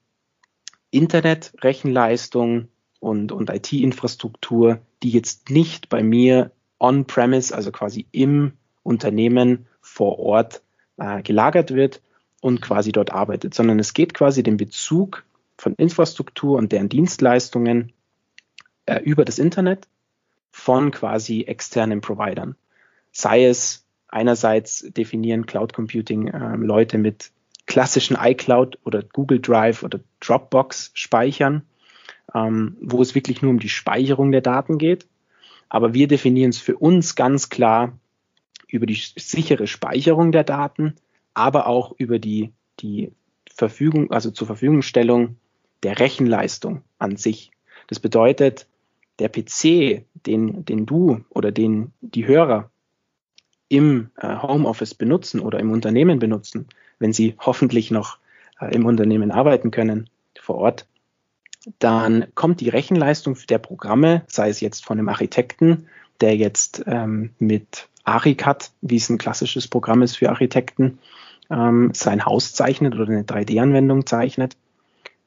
Internet, 0.89 1.54
Rechenleistung 1.62 2.68
und, 3.00 3.32
und 3.32 3.51
IT-Infrastruktur, 3.51 4.80
die 5.04 5.12
jetzt 5.12 5.51
nicht 5.51 5.88
bei 5.89 6.01
mir 6.01 6.50
on-premise, 6.79 7.53
also 7.55 7.72
quasi 7.72 8.05
im 8.12 8.53
Unternehmen 8.84 9.67
vor 9.82 10.20
Ort 10.20 10.62
äh, 10.98 11.22
gelagert 11.22 11.74
wird 11.74 12.01
und 12.41 12.62
quasi 12.62 12.91
dort 12.91 13.12
arbeitet, 13.12 13.53
sondern 13.53 13.79
es 13.79 13.94
geht 13.94 14.13
quasi 14.13 14.44
den 14.44 14.58
Bezug 14.58 15.24
von 15.58 15.74
Infrastruktur 15.75 16.58
und 16.58 16.72
deren 16.72 16.89
Dienstleistungen 16.89 17.94
äh, 18.86 19.01
über 19.01 19.25
das 19.25 19.39
Internet 19.39 19.88
von 20.51 20.91
quasi 20.91 21.44
externen 21.44 22.01
Providern. 22.01 22.55
Sei 23.12 23.46
es 23.46 23.86
einerseits 24.08 24.86
definieren 24.91 25.46
Cloud 25.46 25.74
Computing 25.74 26.27
äh, 26.27 26.55
Leute 26.55 26.98
mit 26.98 27.32
klassischen 27.65 28.17
iCloud 28.20 28.77
oder 28.84 29.01
Google 29.01 29.39
Drive 29.39 29.84
oder 29.84 30.00
Dropbox 30.20 30.91
speichern, 30.94 31.63
ähm, 32.34 32.77
wo 32.79 33.01
es 33.01 33.15
wirklich 33.15 33.41
nur 33.41 33.51
um 33.51 33.60
die 33.60 33.70
Speicherung 33.70 34.32
der 34.32 34.41
Daten 34.41 34.77
geht. 34.77 35.08
Aber 35.69 35.93
wir 35.93 36.07
definieren 36.07 36.50
es 36.50 36.57
für 36.57 36.77
uns 36.77 37.15
ganz 37.15 37.50
klar 37.50 37.98
über 38.67 38.86
die 38.86 38.95
sichere 38.95 39.67
Speicherung 39.67 40.31
der 40.31 40.43
Daten, 40.43 40.95
aber 41.34 41.67
auch 41.67 41.93
über 41.98 42.19
die, 42.19 42.51
die 42.79 43.12
Verfügung, 43.50 44.12
also 44.12 44.31
zur 44.31 44.48
Verfügungstellung 44.48 45.38
der 45.84 46.00
Rechenleistung 46.00 46.81
an 46.98 47.15
sich. 47.15 47.51
Das 47.88 48.00
bedeutet, 48.00 48.67
der 49.19 49.29
PC, 49.29 50.03
den, 50.13 50.65
den 50.65 50.86
du 50.86 51.24
oder 51.29 51.51
den 51.51 51.93
die 52.01 52.27
Hörer 52.27 52.69
im 53.69 54.10
äh, 54.17 54.38
Homeoffice 54.38 54.93
benutzen 54.93 55.39
oder 55.39 55.60
im 55.60 55.72
Unternehmen 55.72 56.19
benutzen, 56.19 56.67
wenn 57.00 57.13
sie 57.13 57.36
hoffentlich 57.39 57.91
noch 57.91 58.17
äh, 58.60 58.74
im 58.74 58.86
Unternehmen 58.86 59.31
arbeiten 59.31 59.72
können 59.72 60.10
vor 60.39 60.55
Ort, 60.55 60.88
dann 61.79 62.27
kommt 62.36 62.62
die 62.62 62.69
Rechenleistung 62.69 63.38
der 63.50 63.57
Programme, 63.57 64.24
sei 64.27 64.50
es 64.50 64.60
jetzt 64.60 64.86
von 64.86 64.98
einem 64.98 65.10
Architekten, 65.10 65.88
der 66.22 66.36
jetzt 66.36 66.84
ähm, 66.88 67.31
mit 67.39 67.89
ARICAD, 68.03 68.72
wie 68.81 68.98
es 68.98 69.10
ein 69.10 69.17
klassisches 69.17 69.67
Programm 69.67 70.01
ist 70.01 70.17
für 70.17 70.29
Architekten, 70.29 71.00
ähm, 71.50 71.91
sein 71.93 72.25
Haus 72.25 72.53
zeichnet 72.53 72.95
oder 72.95 73.07
eine 73.07 73.24
3D-Anwendung 73.24 74.05
zeichnet, 74.05 74.55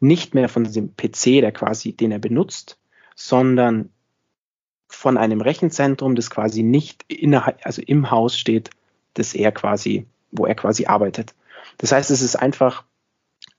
nicht 0.01 0.35
mehr 0.35 0.49
von 0.49 0.65
dem 0.65 0.95
PC, 0.97 1.41
der 1.41 1.53
quasi, 1.53 1.93
den 1.93 2.13
er 2.13 2.19
benutzt, 2.19 2.79
sondern 3.15 3.91
von 4.89 5.19
einem 5.19 5.41
Rechenzentrum, 5.41 6.15
das 6.15 6.31
quasi 6.31 6.63
nicht 6.63 7.05
innerhalb, 7.09 7.59
also 7.65 7.83
im 7.83 8.11
Haus 8.11 8.39
steht, 8.39 8.71
das 9.15 9.35
er 9.35 9.53
quasi, 9.53 10.07
wo 10.31 10.47
er 10.47 10.55
quasi 10.55 10.87
arbeitet. 10.87 11.35
Das 11.79 11.93
heißt, 11.93 12.11
es 12.11 12.23
ist 12.23 12.37
einfach 12.37 12.85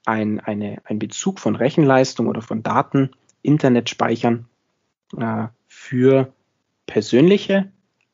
ein, 0.09 0.39
eine, 0.39 0.81
ein 0.85 0.99
Bezug 0.99 1.39
von 1.39 1.55
Rechenleistung 1.55 2.27
oder 2.27 2.41
von 2.41 2.63
Daten, 2.63 3.11
Internetspeichern 3.43 4.47
äh, 5.17 5.47
für 5.67 6.33
persönliche 6.87 7.71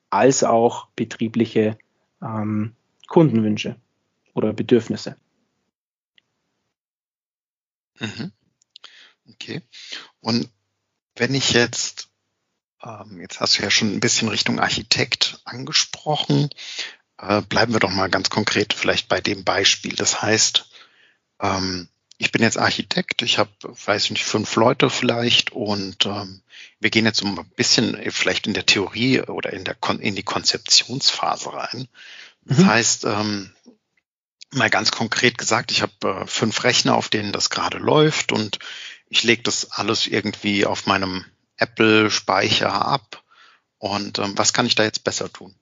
als 0.09 0.43
auch 0.43 0.87
betriebliche 0.95 1.77
ähm, 2.21 2.75
Kundenwünsche 3.07 3.77
oder 4.33 4.53
Bedürfnisse. 4.53 5.15
Mhm. 7.99 8.31
Okay. 9.29 9.61
Und 10.19 10.49
wenn 11.15 11.33
ich 11.33 11.53
jetzt, 11.53 12.09
ähm, 12.83 13.21
jetzt 13.21 13.39
hast 13.39 13.57
du 13.57 13.63
ja 13.63 13.71
schon 13.71 13.93
ein 13.93 14.01
bisschen 14.01 14.27
Richtung 14.27 14.59
Architekt 14.59 15.39
angesprochen, 15.45 16.49
äh, 17.17 17.41
bleiben 17.41 17.71
wir 17.71 17.79
doch 17.79 17.91
mal 17.91 18.09
ganz 18.09 18.29
konkret 18.29 18.73
vielleicht 18.73 19.07
bei 19.07 19.21
dem 19.21 19.45
Beispiel. 19.45 19.95
Das 19.95 20.21
heißt, 20.21 20.69
ähm, 21.41 21.89
ich 22.17 22.31
bin 22.31 22.41
jetzt 22.41 22.57
Architekt, 22.57 23.21
ich 23.21 23.37
habe, 23.37 23.51
weiß 23.61 24.09
nicht, 24.11 24.23
fünf 24.23 24.55
Leute 24.55 24.89
vielleicht 24.89 25.51
und 25.51 26.05
ähm, 26.05 26.41
wir 26.79 26.89
gehen 26.89 27.05
jetzt 27.05 27.19
so 27.19 27.27
ein 27.27 27.51
bisschen 27.55 27.99
vielleicht 28.11 28.47
in 28.47 28.53
der 28.53 28.65
Theorie 28.65 29.21
oder 29.21 29.51
in, 29.51 29.65
der 29.65 29.75
Kon 29.75 29.99
in 29.99 30.15
die 30.15 30.23
Konzeptionsphase 30.23 31.53
rein. 31.53 31.87
Das 32.45 32.59
mhm. 32.59 32.65
heißt, 32.67 33.05
ähm, 33.05 33.51
mal 34.51 34.69
ganz 34.69 34.91
konkret 34.91 35.37
gesagt, 35.37 35.71
ich 35.71 35.81
habe 35.81 36.21
äh, 36.21 36.27
fünf 36.27 36.63
Rechner, 36.63 36.95
auf 36.95 37.09
denen 37.09 37.33
das 37.33 37.49
gerade 37.49 37.79
läuft 37.79 38.31
und 38.31 38.59
ich 39.09 39.23
lege 39.23 39.43
das 39.43 39.71
alles 39.71 40.07
irgendwie 40.07 40.65
auf 40.65 40.85
meinem 40.85 41.25
Apple-Speicher 41.57 42.73
ab. 42.73 43.23
Und 43.77 44.19
ähm, 44.19 44.37
was 44.37 44.53
kann 44.53 44.65
ich 44.65 44.75
da 44.75 44.83
jetzt 44.83 45.03
besser 45.03 45.31
tun? 45.31 45.53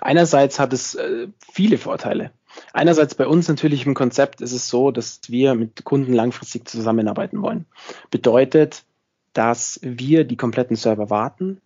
Einerseits 0.00 0.58
hat 0.58 0.72
es 0.72 0.94
äh, 0.94 1.28
viele 1.52 1.78
Vorteile. 1.78 2.32
Einerseits 2.72 3.14
bei 3.14 3.26
uns 3.26 3.48
natürlich 3.48 3.86
im 3.86 3.94
Konzept 3.94 4.40
ist 4.40 4.52
es 4.52 4.68
so, 4.68 4.90
dass 4.90 5.20
wir 5.28 5.54
mit 5.54 5.84
Kunden 5.84 6.12
langfristig 6.12 6.68
zusammenarbeiten 6.68 7.42
wollen. 7.42 7.66
Bedeutet, 8.10 8.84
dass 9.32 9.80
wir 9.82 10.24
die 10.24 10.36
kompletten 10.36 10.76
Server 10.76 11.10
warten. 11.10 11.60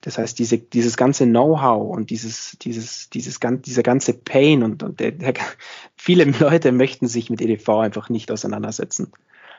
Das 0.00 0.18
heißt, 0.18 0.38
diese, 0.38 0.58
dieses 0.58 0.96
ganze 0.96 1.24
Know-how 1.26 1.96
und 1.96 2.10
dieses, 2.10 2.56
dieses, 2.62 3.10
dieses, 3.10 3.40
dieser 3.40 3.82
ganze 3.82 4.14
Pain 4.14 4.62
und, 4.62 4.82
und 4.82 5.00
der, 5.00 5.12
der, 5.12 5.34
viele 5.96 6.24
Leute 6.24 6.72
möchten 6.72 7.08
sich 7.08 7.30
mit 7.30 7.40
EDV 7.40 7.68
einfach 7.80 8.08
nicht 8.08 8.30
auseinandersetzen. 8.30 9.12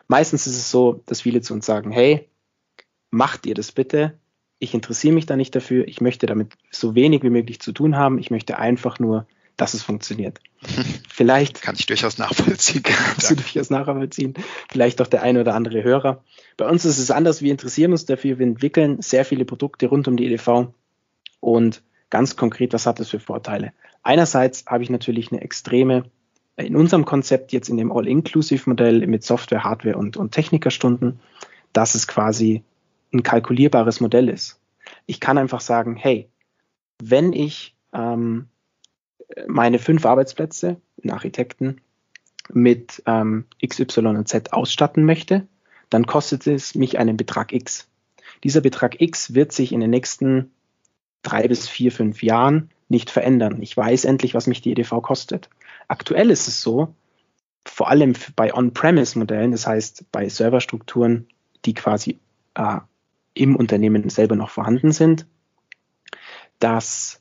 Meistens 0.08 0.48
ist 0.48 0.56
es 0.56 0.72
so, 0.72 1.04
dass 1.06 1.22
viele 1.22 1.42
zu 1.42 1.54
uns 1.54 1.66
sagen, 1.66 1.92
hey, 1.92 2.30
macht 3.12 3.46
ihr 3.46 3.54
das 3.54 3.72
bitte? 3.72 4.18
Ich 4.58 4.74
interessiere 4.74 5.14
mich 5.14 5.26
da 5.26 5.36
nicht 5.36 5.56
dafür. 5.56 5.88
Ich 5.88 6.02
möchte 6.02 6.26
damit 6.26 6.54
so 6.72 6.96
wenig 6.96 7.24
wie 7.24 7.30
möglich 7.30 7.60
zu 7.60 7.72
tun 7.72 7.96
haben. 7.96 8.18
Ich 8.18 8.32
möchte 8.32 8.58
einfach 8.58 9.00
nur 9.00 9.28
dass 9.62 9.74
es 9.74 9.84
funktioniert. 9.84 10.40
Vielleicht 11.10 11.62
kann 11.62 11.76
ich 11.78 11.86
durchaus 11.86 12.18
nachvollziehen. 12.18 12.84
Kannst 12.84 13.30
du 13.30 13.36
durchaus 13.36 13.70
nachvollziehen. 13.70 14.34
Vielleicht 14.70 15.02
auch 15.02 15.08
der 15.08 15.22
eine 15.22 15.42
oder 15.42 15.56
andere 15.56 15.84
Hörer. 15.84 16.24
Bei 16.58 16.68
uns 16.68 16.86
ist 16.86 16.98
es 16.98 17.12
anders. 17.12 17.42
Wir 17.42 17.52
interessieren 17.52 17.92
uns 17.92 18.06
dafür. 18.06 18.40
Wir 18.40 18.48
entwickeln 18.48 19.02
sehr 19.02 19.26
viele 19.26 19.46
Produkte 19.46 19.88
rund 19.88 20.08
um 20.08 20.18
die 20.18 20.26
EDV. 20.26 20.68
Und 21.40 21.84
ganz 22.10 22.36
konkret, 22.36 22.74
was 22.74 22.86
hat 22.86 23.00
das 23.00 23.10
für 23.10 23.20
Vorteile? 23.20 23.74
Einerseits 24.04 24.66
habe 24.66 24.84
ich 24.84 24.90
natürlich 24.90 25.32
eine 25.32 25.42
extreme, 25.42 26.06
in 26.56 26.76
unserem 26.76 27.06
Konzept 27.06 27.52
jetzt 27.52 27.70
in 27.70 27.78
dem 27.78 27.92
All-Inclusive-Modell 27.92 29.06
mit 29.08 29.24
Software, 29.24 29.64
Hardware 29.64 29.98
und, 29.98 30.18
und 30.18 30.32
Technikerstunden, 30.32 31.20
dass 31.74 31.96
es 31.96 32.08
quasi 32.08 32.64
ein 33.14 33.24
kalkulierbares 33.24 34.00
Modell 34.00 34.30
ist. 34.30 34.60
Ich 35.06 35.20
kann 35.20 35.38
einfach 35.38 35.62
sagen, 35.62 35.96
hey, 35.96 36.30
wenn 37.02 37.34
ich 37.34 37.76
ähm, 37.94 38.48
meine 39.48 39.80
fünf 39.80 40.06
Arbeitsplätze, 40.06 40.78
einen 41.04 41.14
Architekten, 41.14 41.82
mit 42.52 43.04
ähm, 43.06 43.46
X, 43.60 43.80
Y 43.80 44.18
und 44.18 44.28
Z 44.28 44.54
ausstatten 44.54 45.06
möchte, 45.06 45.48
dann 45.90 46.06
kostet 46.06 46.48
es 46.48 46.76
mich 46.76 46.98
einen 46.98 47.18
Betrag 47.18 47.54
X. 47.54 47.88
Dieser 48.44 48.62
Betrag 48.62 49.02
X 49.02 49.34
wird 49.34 49.52
sich 49.52 49.72
in 49.72 49.80
den 49.82 49.90
nächsten 49.90 50.52
drei 51.22 51.48
bis 51.48 51.68
vier, 51.68 51.92
fünf 51.92 52.24
Jahren 52.24 52.70
nicht 52.88 53.10
verändern. 53.10 53.62
Ich 53.62 53.76
weiß 53.76 54.06
endlich, 54.06 54.34
was 54.34 54.48
mich 54.48 54.62
die 54.62 54.72
EDV 54.72 55.02
kostet. 55.02 55.50
Aktuell 55.88 56.32
ist 56.32 56.48
es 56.48 56.62
so, 56.62 56.94
vor 57.66 57.90
allem 57.90 58.14
bei 58.36 58.54
On-Premise-Modellen, 58.54 59.52
das 59.52 59.68
heißt 59.68 60.06
bei 60.12 60.28
Serverstrukturen, 60.30 61.28
die 61.66 61.74
quasi 61.74 62.20
äh, 62.56 62.78
im 63.34 63.56
Unternehmen 63.56 64.10
selber 64.10 64.36
noch 64.36 64.50
vorhanden 64.50 64.92
sind, 64.92 65.28
dass 66.60 67.19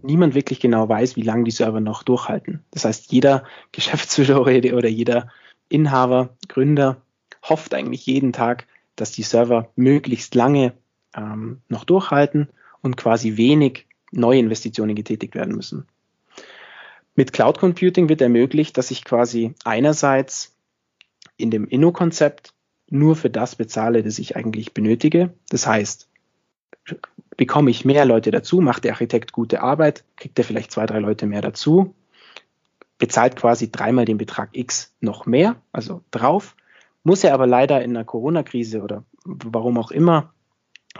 niemand 0.00 0.34
wirklich 0.34 0.60
genau 0.60 0.88
weiß, 0.88 1.16
wie 1.16 1.22
lange 1.22 1.44
die 1.44 1.50
Server 1.50 1.80
noch 1.80 2.02
durchhalten. 2.02 2.64
Das 2.70 2.84
heißt, 2.84 3.12
jeder 3.12 3.44
Geschäftsführer 3.72 4.40
oder 4.40 4.88
jeder 4.88 5.28
Inhaber, 5.68 6.36
Gründer 6.48 7.02
hofft 7.42 7.74
eigentlich 7.74 8.06
jeden 8.06 8.32
Tag, 8.32 8.66
dass 8.96 9.12
die 9.12 9.22
Server 9.22 9.70
möglichst 9.76 10.34
lange 10.34 10.74
ähm, 11.14 11.60
noch 11.68 11.84
durchhalten 11.84 12.48
und 12.82 12.96
quasi 12.96 13.36
wenig 13.36 13.86
Neuinvestitionen 14.12 14.94
getätigt 14.94 15.34
werden 15.34 15.54
müssen. 15.54 15.86
Mit 17.14 17.32
Cloud 17.32 17.58
Computing 17.58 18.08
wird 18.08 18.20
ermöglicht, 18.20 18.76
dass 18.78 18.90
ich 18.90 19.04
quasi 19.04 19.54
einerseits 19.64 20.56
in 21.36 21.50
dem 21.50 21.66
Inno-Konzept 21.66 22.54
nur 22.88 23.16
für 23.16 23.30
das 23.30 23.56
bezahle, 23.56 24.02
das 24.02 24.18
ich 24.18 24.36
eigentlich 24.36 24.74
benötige. 24.74 25.34
Das 25.48 25.66
heißt, 25.66 26.08
bekomme 27.36 27.70
ich 27.70 27.84
mehr 27.84 28.04
Leute 28.04 28.30
dazu, 28.30 28.60
macht 28.60 28.84
der 28.84 28.92
Architekt 28.92 29.32
gute 29.32 29.62
Arbeit, 29.62 30.04
kriegt 30.16 30.38
er 30.38 30.44
vielleicht 30.44 30.72
zwei, 30.72 30.86
drei 30.86 30.98
Leute 30.98 31.26
mehr 31.26 31.40
dazu, 31.40 31.94
bezahlt 32.98 33.36
quasi 33.36 33.70
dreimal 33.70 34.04
den 34.04 34.18
Betrag 34.18 34.50
X 34.52 34.94
noch 35.00 35.26
mehr, 35.26 35.56
also 35.72 36.02
drauf, 36.10 36.56
muss 37.04 37.24
er 37.24 37.34
aber 37.34 37.46
leider 37.46 37.82
in 37.82 37.96
einer 37.96 38.04
Corona-Krise 38.04 38.82
oder 38.82 39.04
warum 39.24 39.78
auch 39.78 39.90
immer, 39.90 40.32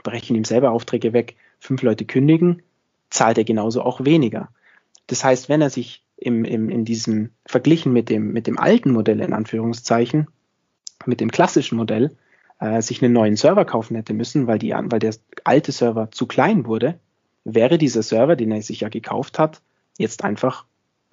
brechen 0.03 0.37
ihm 0.37 0.45
selber 0.45 0.71
Aufträge 0.71 1.13
weg, 1.13 1.37
fünf 1.61 1.83
Leute 1.83 2.05
kündigen, 2.05 2.63
zahlt 3.11 3.39
er 3.39 3.45
genauso 3.45 3.83
auch 3.83 4.05
weniger. 4.05 4.49
Das 5.07 5.23
heißt, 5.23 5.49
wenn 5.49 5.61
er 5.61 5.71
sich 5.71 6.05
im, 6.17 6.45
im, 6.45 6.71
in 6.71 6.85
diesem 6.85 7.31
verglichen 7.47 7.93
mit 7.93 8.09
dem, 8.09 8.33
mit 8.33 8.47
dem 8.47 8.59
alten 8.59 8.93
Modell 8.93 9.21
in 9.21 9.33
Anführungszeichen, 9.33 10.29
mit 11.05 11.21
dem 11.21 11.31
klassischen 11.31 11.77
Modell, 11.77 12.17
äh, 12.63 12.81
sich 12.81 13.03
einen 13.03 13.13
neuen 13.13 13.37
Server 13.37 13.65
kaufen 13.65 13.97
hätte 13.97 14.15
müssen, 14.15 14.47
weil, 14.47 14.59
die, 14.59 14.71
weil 14.71 15.01
der 15.01 15.15
alte 15.43 15.73
Server 15.73 16.13
zu 16.13 16.27
klein 16.27 16.65
wurde, 16.65 17.01
wäre 17.45 17.77
dieser 17.77 18.05
Server, 18.05 18.37
den 18.37 18.53
er 18.53 18.63
sich 18.63 18.81
ja 18.81 18.89
gekauft 18.89 19.41
hat, 19.41 19.61
jetzt 19.99 20.23
einfach 20.23 20.65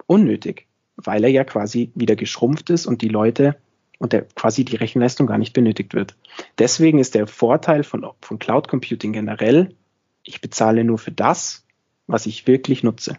unnötig, 0.06 0.68
weil 0.94 1.24
er 1.24 1.30
ja 1.30 1.42
quasi 1.42 1.90
wieder 1.96 2.14
geschrumpft 2.14 2.70
ist 2.70 2.86
und 2.86 3.02
die 3.02 3.08
Leute 3.08 3.56
und 3.98 4.12
der 4.12 4.22
quasi 4.22 4.64
die 4.64 4.76
Rechenleistung 4.76 5.26
gar 5.26 5.38
nicht 5.38 5.52
benötigt 5.52 5.92
wird. 5.92 6.14
Deswegen 6.58 7.00
ist 7.00 7.16
der 7.16 7.26
Vorteil 7.26 7.82
von, 7.82 8.06
von 8.20 8.38
Cloud 8.38 8.68
Computing 8.68 9.12
generell, 9.12 9.74
ich 10.22 10.40
bezahle 10.40 10.84
nur 10.84 10.98
für 10.98 11.10
das, 11.10 11.64
was 12.06 12.26
ich 12.26 12.46
wirklich 12.46 12.84
nutze. 12.84 13.16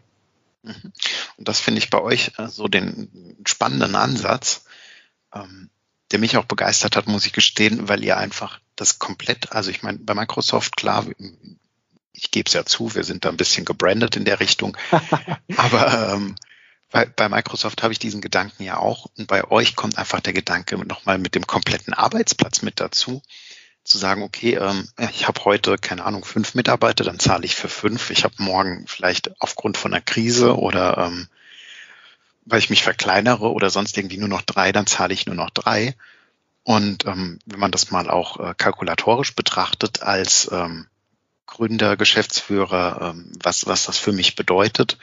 Mhm. 0.63 0.93
Und 1.37 1.47
das 1.47 1.59
finde 1.59 1.79
ich 1.79 1.89
bei 1.89 2.01
euch 2.01 2.31
äh, 2.37 2.47
so 2.47 2.69
den 2.69 3.35
spannenden 3.45 3.95
Ansatz, 3.95 4.65
ähm, 5.33 5.69
der 6.11 6.19
mich 6.19 6.37
auch 6.37 6.45
begeistert 6.45 6.95
hat, 6.95 7.07
muss 7.07 7.25
ich 7.25 7.33
gestehen, 7.33 7.87
weil 7.87 8.03
ihr 8.03 8.17
einfach 8.17 8.59
das 8.75 8.99
komplett, 8.99 9.51
also 9.51 9.69
ich 9.71 9.83
meine, 9.83 9.99
bei 9.99 10.13
Microsoft, 10.13 10.77
klar, 10.77 11.05
ich 12.13 12.31
gebe 12.31 12.47
es 12.47 12.53
ja 12.53 12.65
zu, 12.65 12.93
wir 12.95 13.03
sind 13.03 13.25
da 13.25 13.29
ein 13.29 13.37
bisschen 13.37 13.65
gebrandet 13.65 14.15
in 14.15 14.25
der 14.25 14.39
Richtung, 14.39 14.77
aber 15.57 16.13
ähm, 16.13 16.35
bei, 16.91 17.05
bei 17.05 17.29
Microsoft 17.29 17.83
habe 17.83 17.93
ich 17.93 17.99
diesen 17.99 18.21
Gedanken 18.21 18.63
ja 18.63 18.77
auch. 18.77 19.07
Und 19.17 19.27
bei 19.27 19.49
euch 19.49 19.75
kommt 19.75 19.97
einfach 19.97 20.19
der 20.19 20.33
Gedanke 20.33 20.77
nochmal 20.77 21.17
mit 21.17 21.35
dem 21.35 21.47
kompletten 21.47 21.93
Arbeitsplatz 21.93 22.61
mit 22.61 22.79
dazu, 22.79 23.23
zu 23.83 23.97
sagen, 23.97 24.21
okay, 24.21 24.55
ähm, 24.55 24.87
ich 25.09 25.27
habe 25.27 25.43
heute, 25.45 25.77
keine 25.77 26.03
Ahnung, 26.03 26.25
fünf 26.25 26.53
Mitarbeiter, 26.53 27.03
dann 27.03 27.19
zahle 27.19 27.45
ich 27.45 27.55
für 27.55 27.69
fünf. 27.69 28.11
Ich 28.11 28.23
habe 28.25 28.35
morgen 28.37 28.85
vielleicht 28.87 29.31
aufgrund 29.41 29.77
von 29.77 29.93
einer 29.93 30.01
Krise 30.01 30.57
oder 30.57 30.97
ähm, 30.97 31.29
weil 32.45 32.59
ich 32.59 32.69
mich 32.69 32.83
verkleinere 32.83 33.51
oder 33.51 33.69
sonst 33.69 33.97
irgendwie 33.97 34.17
nur 34.17 34.29
noch 34.29 34.41
drei, 34.41 34.71
dann 34.71 34.87
zahle 34.87 35.13
ich 35.13 35.25
nur 35.25 35.35
noch 35.35 35.49
drei. 35.49 35.95
Und 36.63 37.05
ähm, 37.05 37.39
wenn 37.45 37.59
man 37.59 37.71
das 37.71 37.91
mal 37.91 38.09
auch 38.09 38.39
äh, 38.39 38.53
kalkulatorisch 38.55 39.35
betrachtet 39.35 40.03
als 40.03 40.49
ähm, 40.51 40.87
Gründer, 41.47 41.97
Geschäftsführer, 41.97 43.13
ähm, 43.13 43.31
was, 43.41 43.65
was 43.65 43.85
das 43.85 43.97
für 43.97 44.11
mich 44.11 44.35
bedeutet, 44.35 44.97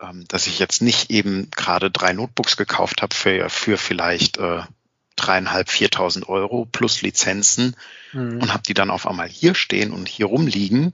ähm, 0.00 0.24
dass 0.28 0.46
ich 0.46 0.58
jetzt 0.58 0.80
nicht 0.80 1.10
eben 1.10 1.50
gerade 1.50 1.90
drei 1.90 2.12
Notebooks 2.12 2.56
gekauft 2.56 3.02
habe 3.02 3.14
für, 3.14 3.50
für 3.50 3.78
vielleicht 3.78 4.38
äh, 4.38 4.62
dreieinhalb, 5.16 5.68
viertausend 5.68 6.28
Euro 6.28 6.66
plus 6.70 7.02
Lizenzen 7.02 7.76
mhm. 8.12 8.40
und 8.40 8.52
habe 8.52 8.62
die 8.62 8.74
dann 8.74 8.90
auf 8.90 9.06
einmal 9.06 9.28
hier 9.28 9.54
stehen 9.54 9.92
und 9.92 10.08
hier 10.08 10.26
rumliegen 10.26 10.92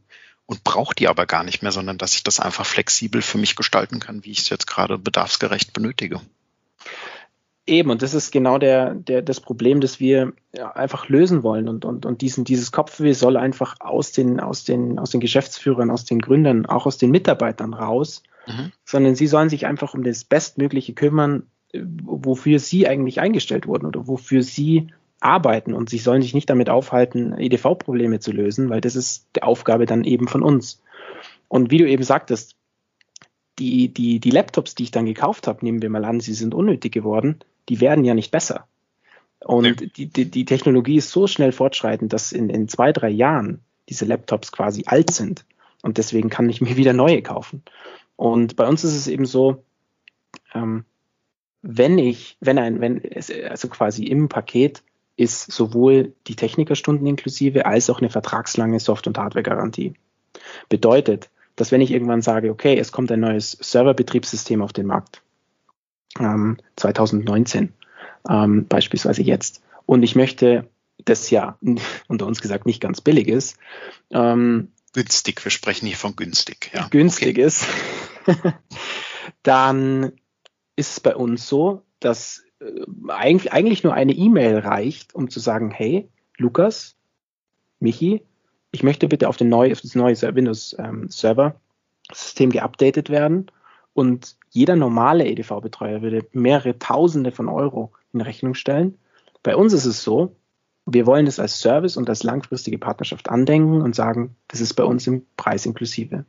und 0.48 0.64
brauche 0.64 0.94
die 0.94 1.08
aber 1.08 1.26
gar 1.26 1.44
nicht 1.44 1.62
mehr, 1.62 1.72
sondern 1.72 1.98
dass 1.98 2.14
ich 2.14 2.24
das 2.24 2.40
einfach 2.40 2.64
flexibel 2.64 3.20
für 3.20 3.36
mich 3.36 3.54
gestalten 3.54 4.00
kann, 4.00 4.24
wie 4.24 4.30
ich 4.30 4.38
es 4.38 4.48
jetzt 4.48 4.66
gerade 4.66 4.96
bedarfsgerecht 4.98 5.74
benötige. 5.74 6.22
Eben, 7.66 7.90
und 7.90 8.00
das 8.00 8.14
ist 8.14 8.32
genau 8.32 8.56
der, 8.56 8.94
der, 8.94 9.20
das 9.20 9.40
Problem, 9.40 9.82
das 9.82 10.00
wir 10.00 10.32
einfach 10.74 11.10
lösen 11.10 11.42
wollen. 11.42 11.68
Und, 11.68 11.84
und, 11.84 12.06
und 12.06 12.22
diesen, 12.22 12.44
dieses 12.44 12.72
Kopfweh 12.72 13.12
soll 13.12 13.36
einfach 13.36 13.76
aus 13.80 14.10
den, 14.10 14.40
aus, 14.40 14.64
den, 14.64 14.98
aus 14.98 15.10
den 15.10 15.20
Geschäftsführern, 15.20 15.90
aus 15.90 16.06
den 16.06 16.18
Gründern, 16.18 16.64
auch 16.64 16.86
aus 16.86 16.96
den 16.96 17.10
Mitarbeitern 17.10 17.74
raus, 17.74 18.22
mhm. 18.46 18.72
sondern 18.86 19.16
sie 19.16 19.26
sollen 19.26 19.50
sich 19.50 19.66
einfach 19.66 19.92
um 19.92 20.02
das 20.02 20.24
Bestmögliche 20.24 20.94
kümmern, 20.94 21.42
wofür 21.74 22.58
sie 22.58 22.88
eigentlich 22.88 23.20
eingestellt 23.20 23.66
wurden 23.66 23.84
oder 23.84 24.06
wofür 24.06 24.42
sie 24.42 24.88
arbeiten 25.20 25.74
und 25.74 25.90
sie 25.90 25.98
sollen 25.98 26.22
sich 26.22 26.34
nicht 26.34 26.48
damit 26.48 26.70
aufhalten, 26.70 27.36
EDV-Probleme 27.36 28.20
zu 28.20 28.32
lösen, 28.32 28.70
weil 28.70 28.80
das 28.80 28.96
ist 28.96 29.26
die 29.36 29.42
Aufgabe 29.42 29.86
dann 29.86 30.04
eben 30.04 30.28
von 30.28 30.42
uns. 30.42 30.82
Und 31.48 31.70
wie 31.70 31.78
du 31.78 31.88
eben 31.88 32.02
sagtest, 32.02 32.56
die, 33.58 33.88
die, 33.88 34.20
die 34.20 34.30
Laptops, 34.30 34.74
die 34.74 34.84
ich 34.84 34.90
dann 34.90 35.06
gekauft 35.06 35.46
habe, 35.46 35.64
nehmen 35.64 35.82
wir 35.82 35.90
mal 35.90 36.04
an, 36.04 36.20
sie 36.20 36.34
sind 36.34 36.54
unnötig 36.54 36.92
geworden, 36.92 37.40
die 37.68 37.80
werden 37.80 38.04
ja 38.04 38.14
nicht 38.14 38.30
besser. 38.30 38.66
Und 39.40 39.80
nee. 39.80 39.90
die, 39.96 40.06
die, 40.06 40.30
die 40.30 40.44
Technologie 40.44 40.96
ist 40.96 41.10
so 41.10 41.26
schnell 41.26 41.52
fortschreitend, 41.52 42.12
dass 42.12 42.32
in, 42.32 42.50
in 42.50 42.68
zwei, 42.68 42.92
drei 42.92 43.08
Jahren 43.08 43.60
diese 43.88 44.04
Laptops 44.04 44.52
quasi 44.52 44.84
alt 44.86 45.12
sind. 45.12 45.44
Und 45.82 45.98
deswegen 45.98 46.28
kann 46.28 46.48
ich 46.48 46.60
mir 46.60 46.76
wieder 46.76 46.92
neue 46.92 47.22
kaufen. 47.22 47.62
Und 48.16 48.56
bei 48.56 48.66
uns 48.66 48.84
ist 48.84 48.96
es 48.96 49.06
eben 49.06 49.26
so, 49.26 49.64
ähm, 50.54 50.84
wenn 51.62 51.98
ich, 51.98 52.36
wenn 52.40 52.58
ein, 52.58 52.80
wenn 52.80 53.02
es, 53.02 53.30
also 53.30 53.68
quasi 53.68 54.04
im 54.04 54.28
Paket 54.28 54.82
ist 55.18 55.50
sowohl 55.50 56.14
die 56.28 56.36
Technikerstunden 56.36 57.06
inklusive 57.06 57.66
als 57.66 57.90
auch 57.90 57.98
eine 57.98 58.08
vertragslange 58.08 58.78
Soft- 58.78 59.08
und 59.08 59.18
Hardware-Garantie. 59.18 59.94
Bedeutet, 60.68 61.28
dass 61.56 61.72
wenn 61.72 61.80
ich 61.80 61.90
irgendwann 61.90 62.22
sage, 62.22 62.50
okay, 62.50 62.78
es 62.78 62.92
kommt 62.92 63.10
ein 63.10 63.20
neues 63.20 63.50
Serverbetriebssystem 63.60 64.62
auf 64.62 64.72
den 64.72 64.86
Markt, 64.86 65.22
ähm, 66.20 66.56
2019 66.76 67.72
ähm, 68.30 68.66
beispielsweise 68.68 69.22
jetzt, 69.22 69.60
und 69.86 70.04
ich 70.04 70.14
möchte 70.14 70.68
das 71.04 71.30
ja 71.30 71.58
unter 72.08 72.26
uns 72.26 72.40
gesagt 72.40 72.64
nicht 72.64 72.80
ganz 72.80 73.00
billig 73.00 73.26
ist, 73.26 73.58
ähm, 74.10 74.68
günstig, 74.92 75.44
wir 75.44 75.50
sprechen 75.50 75.86
hier 75.86 75.96
von 75.96 76.14
günstig, 76.14 76.70
ja. 76.72 76.86
Günstig 76.88 77.38
okay. 77.38 77.42
ist, 77.42 77.66
dann 79.42 80.12
ist 80.76 80.92
es 80.92 81.00
bei 81.00 81.16
uns 81.16 81.48
so, 81.48 81.82
dass 81.98 82.44
eigentlich, 83.08 83.52
eigentlich 83.52 83.84
nur 83.84 83.94
eine 83.94 84.12
E-Mail 84.12 84.58
reicht, 84.58 85.14
um 85.14 85.30
zu 85.30 85.40
sagen, 85.40 85.70
hey, 85.70 86.08
Lukas, 86.36 86.96
Michi, 87.80 88.22
ich 88.72 88.82
möchte 88.82 89.08
bitte 89.08 89.28
auf, 89.28 89.36
den 89.36 89.48
neu, 89.48 89.72
auf 89.72 89.80
das 89.80 89.94
neue 89.94 90.20
Windows 90.34 90.76
ähm, 90.78 91.08
geupdatet 92.50 93.10
werden 93.10 93.50
und 93.94 94.36
jeder 94.50 94.76
normale 94.76 95.26
EDV-Betreuer 95.26 96.02
würde 96.02 96.26
mehrere 96.32 96.78
Tausende 96.78 97.32
von 97.32 97.48
Euro 97.48 97.92
in 98.12 98.20
Rechnung 98.20 98.54
stellen. 98.54 98.98
Bei 99.42 99.56
uns 99.56 99.72
ist 99.72 99.84
es 99.86 100.02
so, 100.02 100.36
wir 100.86 101.06
wollen 101.06 101.26
das 101.26 101.38
als 101.38 101.60
Service 101.60 101.96
und 101.96 102.08
als 102.08 102.22
langfristige 102.22 102.78
Partnerschaft 102.78 103.28
andenken 103.28 103.82
und 103.82 103.94
sagen, 103.94 104.36
das 104.48 104.60
ist 104.60 104.74
bei 104.74 104.84
uns 104.84 105.06
im 105.06 105.26
Preis 105.36 105.66
inklusive. 105.66 106.24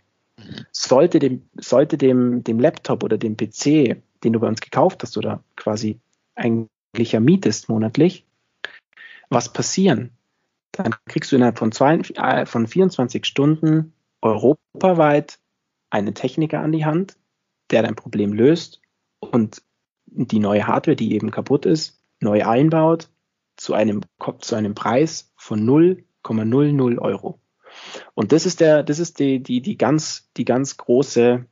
Sollte 0.71 1.19
dem, 1.19 1.43
sollte 1.55 1.97
dem, 1.97 2.43
dem 2.43 2.59
Laptop 2.59 3.03
oder 3.03 3.17
dem 3.17 3.37
PC, 3.37 4.01
den 4.23 4.33
du 4.33 4.39
bei 4.39 4.47
uns 4.47 4.61
gekauft 4.61 5.01
hast 5.03 5.17
oder 5.17 5.43
quasi 5.55 5.99
eigentlich 6.39 7.11
ja 7.11 7.19
mietest 7.19 7.69
monatlich, 7.69 8.25
was 9.29 9.53
passieren? 9.53 10.11
Dann 10.71 10.95
kriegst 11.05 11.31
du 11.31 11.35
innerhalb 11.35 11.59
von, 11.59 11.71
zwei, 11.71 11.97
äh, 11.97 12.45
von 12.45 12.67
24 12.67 13.25
Stunden 13.25 13.93
europaweit 14.21 15.39
einen 15.89 16.13
Techniker 16.13 16.59
an 16.59 16.71
die 16.71 16.85
Hand, 16.85 17.17
der 17.71 17.83
dein 17.83 17.95
Problem 17.95 18.33
löst 18.33 18.81
und 19.19 19.61
die 20.05 20.39
neue 20.39 20.67
Hardware, 20.67 20.95
die 20.95 21.13
eben 21.13 21.31
kaputt 21.31 21.65
ist, 21.65 22.01
neu 22.19 22.45
einbaut 22.45 23.09
zu 23.57 23.73
einem, 23.73 24.01
zu 24.39 24.55
einem 24.55 24.73
Preis 24.73 25.31
von 25.35 25.65
0,00 25.65 26.99
Euro. 26.99 27.39
Und 28.13 28.31
das 28.31 28.45
ist 28.45 28.59
der, 28.59 28.83
das 28.83 28.99
ist 28.99 29.19
die, 29.19 29.41
die, 29.41 29.61
die 29.61 29.77
ganz, 29.77 30.29
die 30.37 30.45
ganz 30.45 30.77
große, 30.77 31.45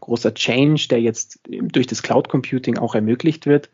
großer 0.00 0.34
Change, 0.34 0.88
der 0.88 1.00
jetzt 1.00 1.40
durch 1.48 1.86
das 1.86 2.02
Cloud 2.02 2.28
Computing 2.28 2.78
auch 2.78 2.94
ermöglicht 2.94 3.46
wird, 3.46 3.70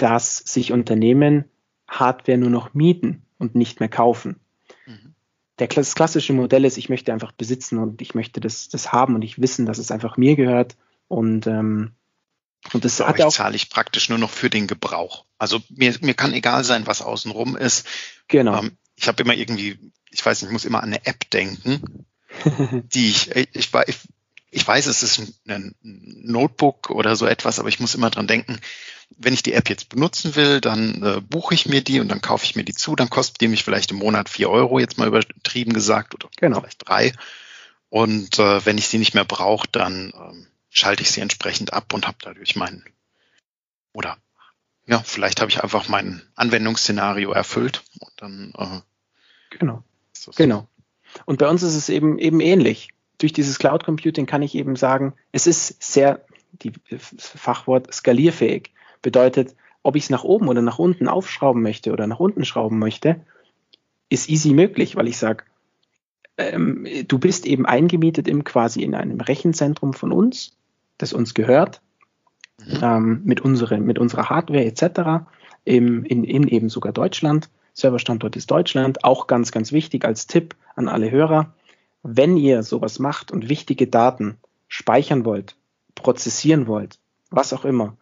dass 0.00 0.38
sich 0.38 0.72
Unternehmen 0.72 1.44
Hardware 1.86 2.38
nur 2.38 2.50
noch 2.50 2.72
mieten 2.72 3.22
und 3.38 3.54
nicht 3.54 3.80
mehr 3.80 3.88
kaufen. 3.88 4.40
Mhm. 4.86 5.14
Das 5.56 5.94
klassische 5.94 6.32
Modell 6.32 6.64
ist, 6.64 6.78
ich 6.78 6.88
möchte 6.88 7.12
einfach 7.12 7.32
besitzen 7.32 7.78
und 7.78 8.00
ich 8.00 8.14
möchte 8.14 8.40
das, 8.40 8.68
das 8.70 8.92
haben 8.92 9.14
und 9.14 9.22
ich 9.22 9.40
wissen, 9.40 9.66
dass 9.66 9.78
es 9.78 9.90
einfach 9.90 10.16
mir 10.16 10.36
gehört. 10.36 10.76
Und, 11.06 11.46
ähm, 11.46 11.92
und 12.72 12.84
das 12.84 13.00
hat 13.00 13.20
auch. 13.20 13.32
zahle 13.32 13.56
ich 13.56 13.68
praktisch 13.68 14.08
nur 14.08 14.18
noch 14.18 14.30
für 14.30 14.48
den 14.48 14.66
Gebrauch. 14.66 15.26
Also 15.38 15.60
mir, 15.68 15.94
mir 16.00 16.14
kann 16.14 16.32
egal 16.32 16.64
sein, 16.64 16.86
was 16.86 17.02
außenrum 17.02 17.56
ist. 17.56 17.86
Genau. 18.28 18.58
Ähm, 18.62 18.78
ich 18.96 19.06
habe 19.08 19.22
immer 19.22 19.34
irgendwie, 19.34 19.78
ich 20.10 20.24
weiß 20.24 20.40
nicht, 20.40 20.48
ich 20.48 20.52
muss 20.52 20.64
immer 20.64 20.82
an 20.82 20.90
eine 20.94 21.04
App 21.04 21.28
denken, 21.30 22.06
die 22.94 23.10
ich, 23.10 23.34
ich, 23.36 23.48
ich, 23.54 23.98
ich 24.50 24.66
weiß, 24.66 24.86
es 24.86 25.02
ist 25.02 25.42
ein 25.46 25.74
Notebook 25.82 26.88
oder 26.90 27.16
so 27.16 27.26
etwas, 27.26 27.58
aber 27.58 27.68
ich 27.68 27.80
muss 27.80 27.94
immer 27.94 28.10
dran 28.10 28.26
denken, 28.26 28.60
wenn 29.16 29.34
ich 29.34 29.42
die 29.42 29.52
App 29.52 29.68
jetzt 29.68 29.88
benutzen 29.88 30.36
will, 30.36 30.60
dann 30.60 31.02
äh, 31.02 31.20
buche 31.20 31.54
ich 31.54 31.66
mir 31.66 31.82
die 31.82 32.00
und 32.00 32.08
dann 32.08 32.20
kaufe 32.20 32.44
ich 32.44 32.56
mir 32.56 32.64
die 32.64 32.74
zu, 32.74 32.96
dann 32.96 33.10
kostet 33.10 33.40
die 33.40 33.48
mich 33.48 33.64
vielleicht 33.64 33.90
im 33.90 33.98
Monat 33.98 34.28
vier 34.28 34.50
Euro, 34.50 34.78
jetzt 34.78 34.98
mal 34.98 35.08
übertrieben 35.08 35.72
gesagt, 35.72 36.14
oder 36.14 36.28
genau. 36.36 36.60
vielleicht 36.60 36.88
drei. 36.88 37.12
Und 37.88 38.38
äh, 38.38 38.64
wenn 38.64 38.78
ich 38.78 38.88
sie 38.88 38.98
nicht 38.98 39.14
mehr 39.14 39.24
brauche, 39.24 39.66
dann 39.70 40.12
ähm, 40.14 40.46
schalte 40.70 41.02
ich 41.02 41.10
sie 41.10 41.20
entsprechend 41.20 41.72
ab 41.72 41.92
und 41.92 42.06
habe 42.06 42.18
dadurch 42.22 42.56
meinen 42.56 42.84
oder 43.92 44.16
ja, 44.86 45.00
vielleicht 45.00 45.40
habe 45.40 45.50
ich 45.50 45.62
einfach 45.62 45.88
mein 45.88 46.22
Anwendungsszenario 46.34 47.32
erfüllt 47.32 47.82
und 47.98 48.12
dann 48.16 48.52
äh, 48.56 48.80
genau. 49.56 49.84
Genau. 50.36 50.68
Und 51.24 51.38
bei 51.38 51.48
uns 51.48 51.62
ist 51.62 51.74
es 51.74 51.88
eben 51.88 52.18
eben 52.18 52.40
ähnlich. 52.40 52.88
Durch 53.18 53.32
dieses 53.32 53.58
Cloud 53.58 53.84
Computing 53.84 54.26
kann 54.26 54.42
ich 54.42 54.54
eben 54.54 54.76
sagen, 54.76 55.14
es 55.32 55.46
ist 55.46 55.82
sehr 55.82 56.24
die 56.52 56.72
Fachwort 56.96 57.92
skalierfähig. 57.92 58.72
Bedeutet, 59.02 59.54
ob 59.82 59.96
ich 59.96 60.04
es 60.04 60.10
nach 60.10 60.24
oben 60.24 60.48
oder 60.48 60.62
nach 60.62 60.78
unten 60.78 61.08
aufschrauben 61.08 61.62
möchte 61.62 61.92
oder 61.92 62.06
nach 62.06 62.20
unten 62.20 62.44
schrauben 62.44 62.78
möchte, 62.78 63.20
ist 64.08 64.28
easy 64.28 64.52
möglich, 64.52 64.96
weil 64.96 65.08
ich 65.08 65.18
sage, 65.18 65.44
ähm, 66.36 66.86
du 67.06 67.18
bist 67.18 67.46
eben 67.46 67.66
eingemietet 67.66 68.28
im 68.28 68.44
quasi 68.44 68.82
in 68.82 68.94
einem 68.94 69.20
Rechenzentrum 69.20 69.92
von 69.92 70.12
uns, 70.12 70.56
das 70.98 71.12
uns 71.12 71.34
gehört, 71.34 71.80
mhm. 72.58 72.78
ähm, 72.82 73.20
mit, 73.24 73.40
unsere, 73.40 73.78
mit 73.78 73.98
unserer 73.98 74.28
Hardware 74.28 74.64
etc. 74.64 75.26
Im, 75.64 76.04
in, 76.04 76.24
in 76.24 76.48
eben 76.48 76.68
sogar 76.68 76.92
Deutschland. 76.92 77.50
Serverstandort 77.72 78.36
ist 78.36 78.50
Deutschland. 78.50 79.04
Auch 79.04 79.26
ganz, 79.26 79.52
ganz 79.52 79.72
wichtig 79.72 80.04
als 80.04 80.26
Tipp 80.26 80.56
an 80.74 80.88
alle 80.88 81.10
Hörer. 81.10 81.54
Wenn 82.02 82.36
ihr 82.36 82.62
sowas 82.62 82.98
macht 82.98 83.30
und 83.30 83.48
wichtige 83.48 83.86
Daten 83.86 84.38
speichern 84.68 85.24
wollt, 85.24 85.56
prozessieren 85.94 86.66
wollt, 86.66 86.98
was 87.30 87.52
auch 87.52 87.64
immer, 87.64 87.96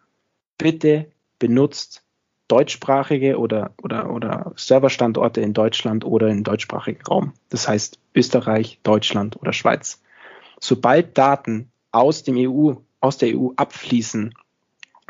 bitte 0.59 1.07
benutzt 1.39 2.03
deutschsprachige 2.47 3.39
oder, 3.39 3.73
oder, 3.81 4.11
oder 4.11 4.53
Serverstandorte 4.55 5.41
in 5.41 5.53
Deutschland 5.53 6.05
oder 6.05 6.27
im 6.27 6.43
deutschsprachigen 6.43 7.01
Raum. 7.03 7.33
Das 7.49 7.67
heißt 7.67 7.99
Österreich, 8.13 8.79
Deutschland 8.83 9.37
oder 9.39 9.53
Schweiz. 9.53 10.01
Sobald 10.59 11.17
Daten 11.17 11.71
aus 11.91 12.23
dem 12.23 12.35
EU, 12.37 12.73
aus 12.99 13.17
der 13.17 13.35
EU 13.35 13.51
abfließen, 13.55 14.33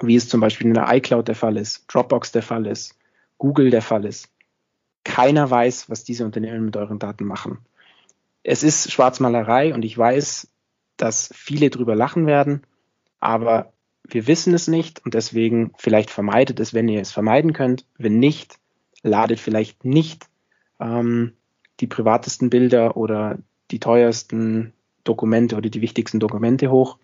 wie 0.02 0.16
es 0.16 0.30
zum 0.30 0.40
Beispiel 0.40 0.68
in 0.68 0.74
der 0.76 0.94
iCloud 0.94 1.28
der 1.28 1.36
Fall 1.36 1.58
ist, 1.58 1.86
Dropbox 1.94 2.32
der 2.32 2.44
Fall 2.44 2.66
ist, 2.66 2.98
Google 3.38 3.70
der 3.70 3.82
Fall 3.82 4.06
ist, 4.06 4.30
keiner 5.04 5.50
weiß, 5.50 5.90
was 5.90 6.04
diese 6.04 6.26
Unternehmen 6.26 6.66
mit 6.66 6.78
euren 6.78 7.00
Daten 7.00 7.26
machen. 7.26 7.60
Es 8.44 8.64
ist 8.64 8.92
Schwarzmalerei 8.92 9.74
und 9.74 9.84
ich 9.84 9.98
weiß, 9.98 10.50
dass 10.98 11.30
viele 11.34 11.70
drüber 11.70 11.96
lachen 11.96 12.28
werden, 12.28 12.64
aber 13.20 13.74
wir 14.10 14.28
wissen 14.28 14.54
es 14.54 14.68
nicht 14.68 15.04
und 15.06 15.14
deswegen 15.14 15.72
vielleicht 15.78 16.10
vermeidet 16.10 16.60
es, 16.60 16.74
wenn 16.74 16.88
ihr 16.88 17.02
es 17.02 17.12
vermeiden 17.12 17.54
könnt. 17.54 17.86
Wenn 17.98 18.20
nicht, 18.20 18.60
ladet 19.04 19.40
vielleicht 19.40 19.86
nicht 19.86 20.28
ähm, 20.80 21.34
die 21.80 21.88
privatesten 21.88 22.50
Bilder 22.50 22.98
oder 22.98 23.38
die 23.72 23.80
teuersten 23.80 24.74
Dokumente 25.04 25.56
oder 25.56 25.70
die 25.70 25.82
wichtigsten 25.82 26.20
Dokumente 26.20 26.72
hoch, 26.72 26.98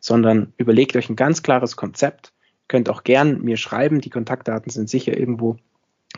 sondern 0.00 0.52
überlegt 0.56 0.96
euch 0.96 1.08
ein 1.08 1.16
ganz 1.16 1.42
klares 1.42 1.76
Konzept. 1.76 2.32
Könnt 2.68 2.88
auch 2.88 3.04
gern 3.04 3.42
mir 3.42 3.56
schreiben, 3.56 4.00
die 4.00 4.10
Kontaktdaten 4.10 4.70
sind 4.70 4.88
sicher 4.88 5.16
irgendwo 5.16 5.56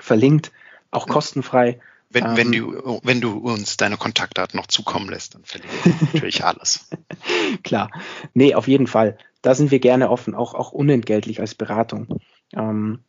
verlinkt, 0.00 0.52
auch 0.90 1.06
kostenfrei. 1.06 1.80
Wenn, 2.10 2.24
ähm, 2.24 2.36
wenn, 2.36 2.52
du, 2.52 3.00
wenn 3.02 3.20
du 3.20 3.38
uns 3.38 3.76
deine 3.76 3.96
Kontaktdaten 3.96 4.58
noch 4.58 4.66
zukommen 4.66 5.10
lässt, 5.10 5.34
dann 5.34 5.44
verlinke 5.44 5.74
ich 5.84 6.12
natürlich 6.14 6.44
alles. 6.44 6.88
Klar. 7.62 7.90
Nee, 8.32 8.54
auf 8.54 8.66
jeden 8.66 8.86
Fall 8.86 9.18
da 9.42 9.54
sind 9.54 9.70
wir 9.70 9.78
gerne 9.78 10.10
offen, 10.10 10.34
auch, 10.34 10.54
auch 10.54 10.72
unentgeltlich 10.72 11.40
als 11.40 11.54
Beratung. 11.54 12.20
Ähm, 12.52 13.00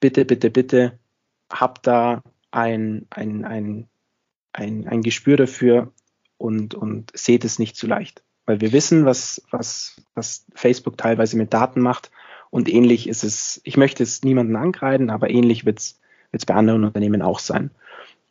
bitte, 0.00 0.24
bitte, 0.24 0.50
bitte 0.50 0.98
habt 1.50 1.86
da 1.86 2.22
ein, 2.50 3.06
ein, 3.10 3.44
ein, 3.44 3.88
ein, 4.52 4.86
ein 4.88 5.02
Gespür 5.02 5.36
dafür 5.36 5.92
und, 6.38 6.74
und 6.74 7.10
seht 7.14 7.44
es 7.44 7.58
nicht 7.58 7.76
zu 7.76 7.86
leicht. 7.86 8.22
Weil 8.46 8.60
wir 8.60 8.72
wissen, 8.72 9.04
was, 9.04 9.42
was, 9.50 10.00
was 10.14 10.46
Facebook 10.54 10.98
teilweise 10.98 11.36
mit 11.36 11.52
Daten 11.52 11.80
macht. 11.80 12.10
Und 12.50 12.68
ähnlich 12.68 13.08
ist 13.08 13.24
es, 13.24 13.60
ich 13.64 13.76
möchte 13.76 14.02
es 14.02 14.22
niemanden 14.22 14.56
ankreiden, 14.56 15.10
aber 15.10 15.30
ähnlich 15.30 15.64
wird 15.64 15.80
es 15.80 16.46
bei 16.46 16.54
anderen 16.54 16.84
Unternehmen 16.84 17.22
auch 17.22 17.38
sein. 17.38 17.70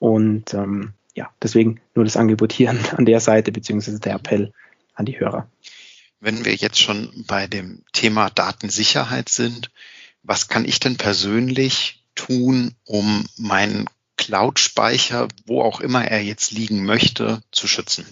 Und 0.03 0.53
ähm, 0.53 0.93
ja, 1.15 1.29
deswegen 1.41 1.79
nur 1.95 2.03
das 2.03 2.17
Angebot 2.17 2.51
hier 2.51 2.71
an 2.71 3.05
der 3.05 3.19
Seite, 3.19 3.51
beziehungsweise 3.51 3.99
der 3.99 4.15
Appell 4.15 4.51
an 4.95 5.05
die 5.05 5.19
Hörer 5.19 5.47
wenn 6.23 6.45
wir 6.45 6.55
jetzt 6.55 6.79
schon 6.79 7.25
bei 7.27 7.47
dem 7.47 7.83
Thema 7.91 8.29
Datensicherheit 8.29 9.27
sind, 9.27 9.69
was 10.23 10.47
kann 10.47 10.63
ich 10.63 10.79
denn 10.79 10.95
persönlich 10.95 12.01
tun, 12.15 12.75
um 12.85 13.25
meinen 13.35 13.89
Cloud-Speicher, 14.15 15.27
wo 15.45 15.61
auch 15.61 15.81
immer 15.81 16.05
er 16.05 16.23
jetzt 16.23 16.51
liegen 16.51 16.85
möchte, 16.85 17.43
zu 17.51 17.67
schützen? 17.67 18.05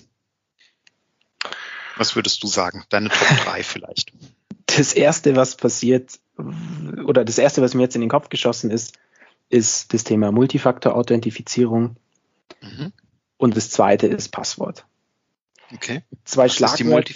Was 1.95 2.15
würdest 2.17 2.43
du 2.43 2.47
sagen? 2.47 2.83
Deine 2.89 3.09
Top 3.09 3.27
3 3.45 3.63
vielleicht. 3.63 4.11
Das 4.65 4.91
erste, 4.91 5.37
was 5.37 5.55
passiert, 5.55 6.19
oder 7.05 7.23
das 7.23 7.37
erste, 7.37 7.61
was 7.61 7.73
mir 7.73 7.83
jetzt 7.83 7.95
in 7.95 8.01
den 8.01 8.09
Kopf 8.09 8.27
geschossen 8.27 8.71
ist, 8.71 8.97
ist 9.51 9.93
das 9.93 10.03
Thema 10.03 10.31
Multifaktor-Authentifizierung. 10.31 11.97
Mhm. 12.61 12.93
Und 13.37 13.57
das 13.57 13.69
zweite 13.69 14.07
ist 14.07 14.29
Passwort. 14.29 14.85
Okay. 15.73 16.03
Zwei 16.25 16.49
Schlagwörter. 16.49 17.15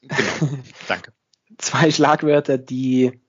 Genau, 0.00 0.58
danke. 0.88 1.12
Zwei 1.58 1.90
Schlagwörter, 1.90 2.58
die 2.58 3.20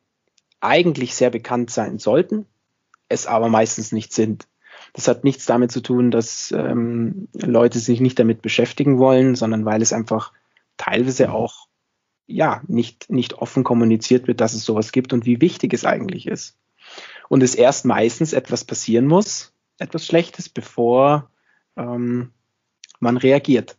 eigentlich 0.60 1.15
sehr 1.15 1.30
bekannt 1.30 1.70
sein 1.70 2.00
sollten, 2.00 2.46
es 3.10 3.28
aber 3.28 3.50
meistens 3.50 3.91
nicht 3.91 4.13
sind. 4.13 4.48
Das 4.93 5.08
hat 5.08 5.24
nichts 5.24 5.46
damit 5.46 5.72
zu 5.72 5.82
tun, 5.82 6.12
dass 6.12 6.52
ähm, 6.52 7.28
Leute 7.34 7.80
sich 7.80 8.00
nicht 8.00 8.17
damit 8.17 8.41
beschäftigen 8.41 8.98
wollen, 8.98 9.36
sondern 9.36 9.65
weil 9.65 9.82
es 9.82 9.93
einfach 9.93 10.34
teilweise 10.78 11.32
auch 11.32 11.67
ja 12.26 12.62
nicht, 12.67 13.10
nicht 13.10 13.36
offen 13.36 13.63
kommuniziert 13.63 14.28
wird, 14.28 14.41
dass 14.41 14.54
es 14.54 14.65
sowas 14.65 14.91
gibt 14.91 15.13
und 15.13 15.26
wie 15.26 15.41
wichtig 15.41 15.74
es 15.74 15.86
eigentlich 15.86 16.28
ist. 16.28 16.56
Und 17.30 17.44
es 17.44 17.56
erst 17.56 17.86
meistens 17.86 18.34
etwas 18.34 18.63
passieren 18.63 19.06
muss, 19.06 19.54
etwas 19.80 20.06
Schlechtes, 20.06 20.50
bevor 20.50 21.30
ähm, 21.76 22.32
man 23.00 23.18
reagiert. 23.18 23.78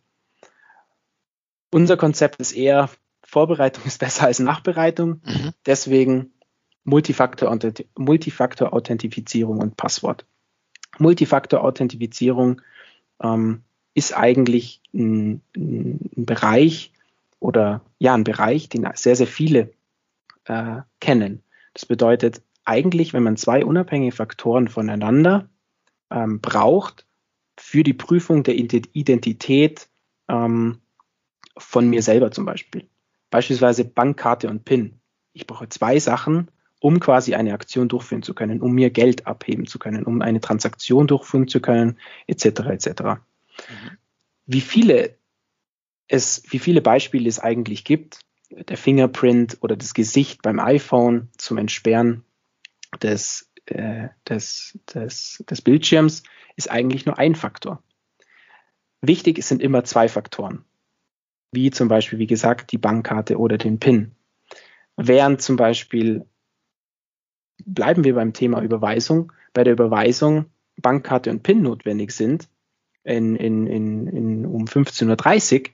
Unser 1.70 1.96
Konzept 1.96 2.40
ist 2.40 2.52
eher, 2.52 2.90
Vorbereitung 3.22 3.84
ist 3.84 4.00
besser 4.00 4.26
als 4.26 4.38
Nachbereitung. 4.38 5.22
Mhm. 5.24 5.52
Deswegen 5.66 6.32
Multifaktor-Authentifizierung 6.84 9.58
und 9.58 9.76
Passwort. 9.76 10.24
Multifaktor-Authentifizierung 10.98 12.62
ähm, 13.22 13.62
ist 13.94 14.16
eigentlich 14.16 14.80
ein, 14.94 15.42
ein, 15.56 16.10
Bereich 16.16 16.92
oder 17.40 17.82
ja, 17.98 18.14
ein 18.14 18.24
Bereich, 18.24 18.68
den 18.68 18.88
sehr, 18.94 19.16
sehr 19.16 19.26
viele 19.26 19.72
äh, 20.44 20.82
kennen. 21.00 21.42
Das 21.74 21.86
bedeutet 21.86 22.42
eigentlich, 22.68 23.12
wenn 23.12 23.22
man 23.22 23.36
zwei 23.36 23.64
unabhängige 23.64 24.14
Faktoren 24.14 24.68
voneinander 24.68 25.48
ähm, 26.10 26.40
braucht 26.40 27.06
für 27.58 27.82
die 27.82 27.94
Prüfung 27.94 28.42
der 28.42 28.54
Identität 28.56 29.88
ähm, 30.28 30.78
von 31.56 31.88
mir 31.88 32.02
selber 32.02 32.30
zum 32.30 32.44
Beispiel. 32.44 32.88
Beispielsweise 33.30 33.84
Bankkarte 33.84 34.48
und 34.48 34.64
PIN. 34.64 35.00
Ich 35.32 35.46
brauche 35.46 35.68
zwei 35.68 35.98
Sachen, 35.98 36.50
um 36.80 37.00
quasi 37.00 37.34
eine 37.34 37.52
Aktion 37.52 37.88
durchführen 37.88 38.22
zu 38.22 38.34
können, 38.34 38.60
um 38.60 38.72
mir 38.72 38.90
Geld 38.90 39.26
abheben 39.26 39.66
zu 39.66 39.78
können, 39.78 40.04
um 40.04 40.22
eine 40.22 40.40
Transaktion 40.40 41.06
durchführen 41.06 41.48
zu 41.48 41.60
können, 41.60 41.98
etc. 42.26 42.44
etc. 42.44 43.02
Mhm. 43.02 43.18
Wie 44.46 44.60
viele 44.60 45.16
es, 46.06 46.42
wie 46.48 46.58
viele 46.58 46.80
Beispiele 46.80 47.28
es 47.28 47.38
eigentlich 47.38 47.84
gibt, 47.84 48.20
der 48.50 48.78
Fingerprint 48.78 49.58
oder 49.60 49.76
das 49.76 49.92
Gesicht 49.92 50.40
beim 50.42 50.58
iPhone 50.58 51.28
zum 51.36 51.58
Entsperren 51.58 52.24
des, 53.02 53.50
äh, 53.66 54.08
des, 54.28 54.78
des, 54.94 55.44
des 55.48 55.62
Bildschirms, 55.62 56.22
ist 56.56 56.70
eigentlich 56.70 57.06
nur 57.06 57.18
ein 57.18 57.34
Faktor. 57.34 57.82
Wichtig 59.00 59.42
sind 59.44 59.62
immer 59.62 59.84
zwei 59.84 60.08
Faktoren 60.08 60.64
wie 61.52 61.70
zum 61.70 61.88
Beispiel, 61.88 62.18
wie 62.18 62.26
gesagt, 62.26 62.72
die 62.72 62.78
Bankkarte 62.78 63.38
oder 63.38 63.58
den 63.58 63.78
PIN. 63.78 64.12
Während 64.96 65.40
zum 65.40 65.56
Beispiel, 65.56 66.26
bleiben 67.64 68.04
wir 68.04 68.14
beim 68.14 68.32
Thema 68.32 68.62
Überweisung, 68.62 69.32
bei 69.52 69.64
der 69.64 69.72
Überweisung 69.72 70.46
Bankkarte 70.80 71.30
und 71.30 71.42
PIN 71.42 71.62
notwendig 71.62 72.12
sind, 72.12 72.48
in, 73.04 73.36
in, 73.36 73.66
in, 73.66 74.06
in, 74.06 74.46
um 74.46 74.64
15.30 74.66 75.60
Uhr, 75.60 75.66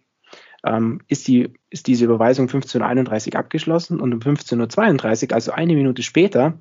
ähm, 0.64 1.00
ist, 1.08 1.26
die, 1.26 1.52
ist 1.70 1.86
diese 1.86 2.04
Überweisung 2.04 2.46
15.31 2.46 3.34
Uhr 3.34 3.40
abgeschlossen 3.40 4.00
und 4.00 4.14
um 4.14 4.20
15.32 4.20 5.28
Uhr, 5.28 5.34
also 5.34 5.52
eine 5.52 5.74
Minute 5.74 6.02
später, 6.02 6.58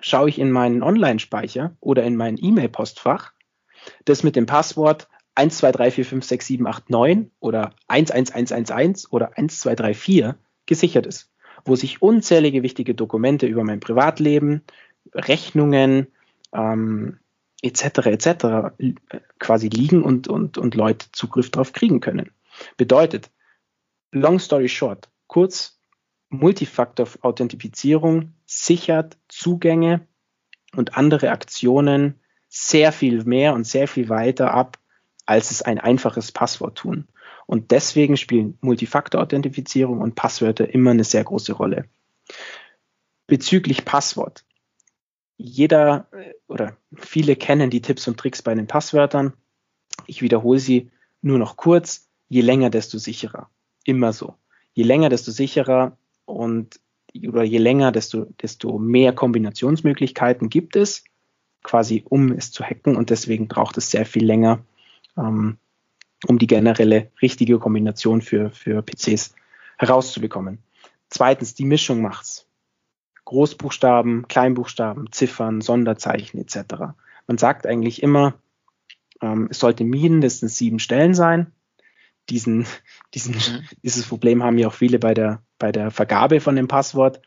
schaue 0.00 0.28
ich 0.28 0.38
in 0.38 0.50
meinen 0.50 0.82
Online-Speicher 0.82 1.76
oder 1.80 2.02
in 2.02 2.16
mein 2.16 2.36
E-Mail-Postfach, 2.40 3.32
das 4.04 4.22
mit 4.22 4.36
dem 4.36 4.46
Passwort 4.46 5.08
1, 5.34 5.58
2, 5.58 5.72
3, 5.72 5.90
4, 5.90 6.04
5, 6.04 6.24
6, 6.24 6.46
7, 6.46 6.66
8, 6.66 6.90
9 6.90 7.30
oder 7.40 7.74
1, 7.88 8.10
1, 8.10 8.32
1, 8.32 8.52
1, 8.52 8.70
1 8.70 9.12
oder 9.12 9.36
1, 9.38 9.58
2, 9.60 9.74
3, 9.74 9.94
4 9.94 10.36
gesichert 10.66 11.06
ist, 11.06 11.30
wo 11.64 11.76
sich 11.76 12.02
unzählige 12.02 12.62
wichtige 12.62 12.94
Dokumente 12.94 13.46
über 13.46 13.64
mein 13.64 13.80
Privatleben, 13.80 14.62
Rechnungen 15.14 16.08
ähm, 16.52 17.18
etc. 17.62 18.06
etc. 18.06 18.44
quasi 19.38 19.68
liegen 19.68 20.02
und, 20.02 20.28
und, 20.28 20.58
und 20.58 20.74
Leute 20.74 21.06
Zugriff 21.12 21.50
darauf 21.50 21.72
kriegen 21.72 22.00
können. 22.00 22.30
Bedeutet, 22.76 23.30
long 24.12 24.38
story 24.38 24.68
short, 24.68 25.08
kurz, 25.26 25.79
Multifaktor-Authentifizierung 26.30 28.32
sichert 28.46 29.18
Zugänge 29.28 30.06
und 30.74 30.96
andere 30.96 31.30
Aktionen 31.30 32.20
sehr 32.48 32.92
viel 32.92 33.24
mehr 33.24 33.54
und 33.54 33.66
sehr 33.66 33.88
viel 33.88 34.08
weiter 34.08 34.54
ab, 34.54 34.78
als 35.26 35.50
es 35.50 35.62
ein 35.62 35.78
einfaches 35.78 36.32
Passwort 36.32 36.78
tun. 36.78 37.06
Und 37.46 37.72
deswegen 37.72 38.16
spielen 38.16 38.56
Multifaktor-Authentifizierung 38.60 40.00
und 40.00 40.14
Passwörter 40.14 40.72
immer 40.72 40.92
eine 40.92 41.04
sehr 41.04 41.24
große 41.24 41.52
Rolle. 41.52 41.86
Bezüglich 43.26 43.84
Passwort. 43.84 44.44
Jeder 45.36 46.06
oder 46.46 46.76
viele 46.96 47.34
kennen 47.34 47.70
die 47.70 47.82
Tipps 47.82 48.06
und 48.06 48.18
Tricks 48.18 48.42
bei 48.42 48.54
den 48.54 48.66
Passwörtern. 48.66 49.32
Ich 50.06 50.22
wiederhole 50.22 50.60
sie 50.60 50.90
nur 51.22 51.38
noch 51.38 51.56
kurz. 51.56 52.08
Je 52.28 52.42
länger, 52.42 52.70
desto 52.70 52.98
sicherer. 52.98 53.50
Immer 53.84 54.12
so. 54.12 54.34
Je 54.74 54.84
länger, 54.84 55.08
desto 55.08 55.32
sicherer 55.32 55.96
und 56.30 56.80
oder 57.26 57.42
je 57.42 57.58
länger, 57.58 57.92
desto, 57.92 58.26
desto 58.40 58.78
mehr 58.78 59.12
Kombinationsmöglichkeiten 59.12 60.48
gibt 60.48 60.76
es, 60.76 61.04
quasi 61.62 62.04
um 62.08 62.32
es 62.32 62.52
zu 62.52 62.64
hacken 62.64 62.96
und 62.96 63.10
deswegen 63.10 63.48
braucht 63.48 63.76
es 63.78 63.90
sehr 63.90 64.06
viel 64.06 64.24
länger, 64.24 64.64
ähm, 65.16 65.58
um 66.26 66.38
die 66.38 66.46
generelle 66.46 67.10
richtige 67.20 67.58
Kombination 67.58 68.22
für, 68.22 68.50
für 68.50 68.82
PCs 68.82 69.34
herauszubekommen. 69.78 70.58
Zweitens, 71.08 71.54
die 71.54 71.64
Mischung 71.64 72.02
macht's. 72.02 72.46
Großbuchstaben, 73.24 74.28
Kleinbuchstaben, 74.28 75.12
Ziffern, 75.12 75.60
Sonderzeichen 75.60 76.40
etc. 76.40 76.94
Man 77.26 77.38
sagt 77.38 77.66
eigentlich 77.66 78.02
immer, 78.02 78.34
ähm, 79.20 79.48
es 79.50 79.58
sollte 79.58 79.84
mindestens 79.84 80.56
sieben 80.56 80.78
Stellen 80.78 81.14
sein. 81.14 81.52
Diesen, 82.30 82.66
diesen, 83.14 83.34
mhm. 83.34 83.68
Dieses 83.82 84.06
Problem 84.06 84.42
haben 84.42 84.58
ja 84.58 84.68
auch 84.68 84.74
viele 84.74 84.98
bei 84.98 85.14
der, 85.14 85.42
bei 85.58 85.72
der 85.72 85.90
Vergabe 85.90 86.40
von 86.40 86.56
dem 86.56 86.68
Passwort. 86.68 87.20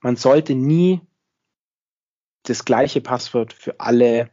Man 0.00 0.16
sollte 0.16 0.54
nie 0.54 1.00
das 2.42 2.64
gleiche 2.64 3.00
Passwort 3.00 3.52
für 3.52 3.80
alle 3.80 4.30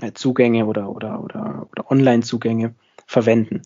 äh, 0.00 0.12
Zugänge 0.12 0.66
oder, 0.66 0.90
oder, 0.90 1.22
oder, 1.22 1.66
oder 1.70 1.90
Online-Zugänge 1.90 2.74
verwenden. 3.06 3.62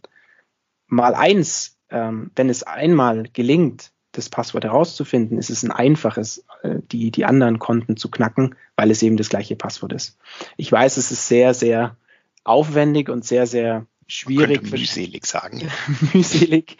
Mal 0.86 1.14
eins, 1.14 1.78
ähm, 1.90 2.30
wenn 2.34 2.48
es 2.48 2.62
einmal 2.62 3.24
gelingt, 3.32 3.92
das 4.12 4.30
Passwort 4.30 4.64
herauszufinden, 4.64 5.38
ist 5.38 5.50
es 5.50 5.62
ein 5.62 5.70
einfaches, 5.70 6.44
äh, 6.62 6.76
die, 6.90 7.10
die 7.10 7.24
anderen 7.24 7.58
Konten 7.58 7.96
zu 7.96 8.10
knacken, 8.10 8.56
weil 8.74 8.90
es 8.90 9.02
eben 9.02 9.16
das 9.16 9.28
gleiche 9.28 9.54
Passwort 9.54 9.92
ist. 9.92 10.18
Ich 10.56 10.72
weiß, 10.72 10.96
es 10.96 11.12
ist 11.12 11.28
sehr, 11.28 11.52
sehr 11.52 11.96
aufwendig 12.44 13.10
und 13.10 13.24
sehr, 13.24 13.46
sehr 13.46 13.86
schwierig. 14.08 14.62
Man 14.62 14.70
mühselig 14.72 15.26
sagen. 15.26 15.70
mühselig, 16.12 16.76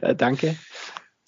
äh, 0.00 0.14
danke. 0.14 0.56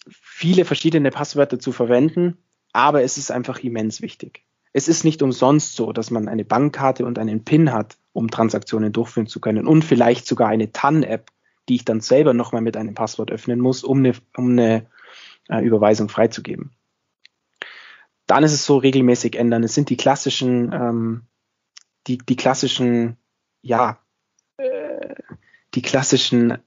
Viele 0.08 0.64
verschiedene 0.64 1.10
Passwörter 1.10 1.58
zu 1.58 1.72
verwenden, 1.72 2.38
aber 2.72 3.02
es 3.02 3.18
ist 3.18 3.30
einfach 3.30 3.58
immens 3.58 4.00
wichtig. 4.00 4.44
Es 4.72 4.88
ist 4.88 5.04
nicht 5.04 5.20
umsonst 5.22 5.74
so, 5.74 5.92
dass 5.92 6.10
man 6.10 6.28
eine 6.28 6.44
Bankkarte 6.44 7.04
und 7.04 7.18
einen 7.18 7.44
PIN 7.44 7.72
hat, 7.72 7.98
um 8.12 8.30
Transaktionen 8.30 8.92
durchführen 8.92 9.26
zu 9.26 9.40
können 9.40 9.66
und 9.66 9.84
vielleicht 9.84 10.26
sogar 10.26 10.48
eine 10.48 10.72
TAN-App, 10.72 11.30
die 11.68 11.74
ich 11.74 11.84
dann 11.84 12.00
selber 12.00 12.34
nochmal 12.34 12.62
mit 12.62 12.76
einem 12.76 12.94
Passwort 12.94 13.30
öffnen 13.30 13.60
muss, 13.60 13.84
um 13.84 13.98
eine, 13.98 14.12
um 14.36 14.52
eine 14.52 14.86
äh, 15.48 15.64
Überweisung 15.64 16.08
freizugeben. 16.08 16.70
Dann 18.26 18.44
ist 18.44 18.52
es 18.52 18.64
so 18.64 18.76
regelmäßig 18.76 19.36
ändern. 19.36 19.64
Es 19.64 19.74
sind 19.74 19.90
die 19.90 19.96
klassischen, 19.96 20.72
ähm, 20.72 21.22
die, 22.06 22.18
die 22.18 22.36
klassischen, 22.36 23.16
ja, 23.62 23.98
die 25.74 25.82
klassischen 25.82 26.58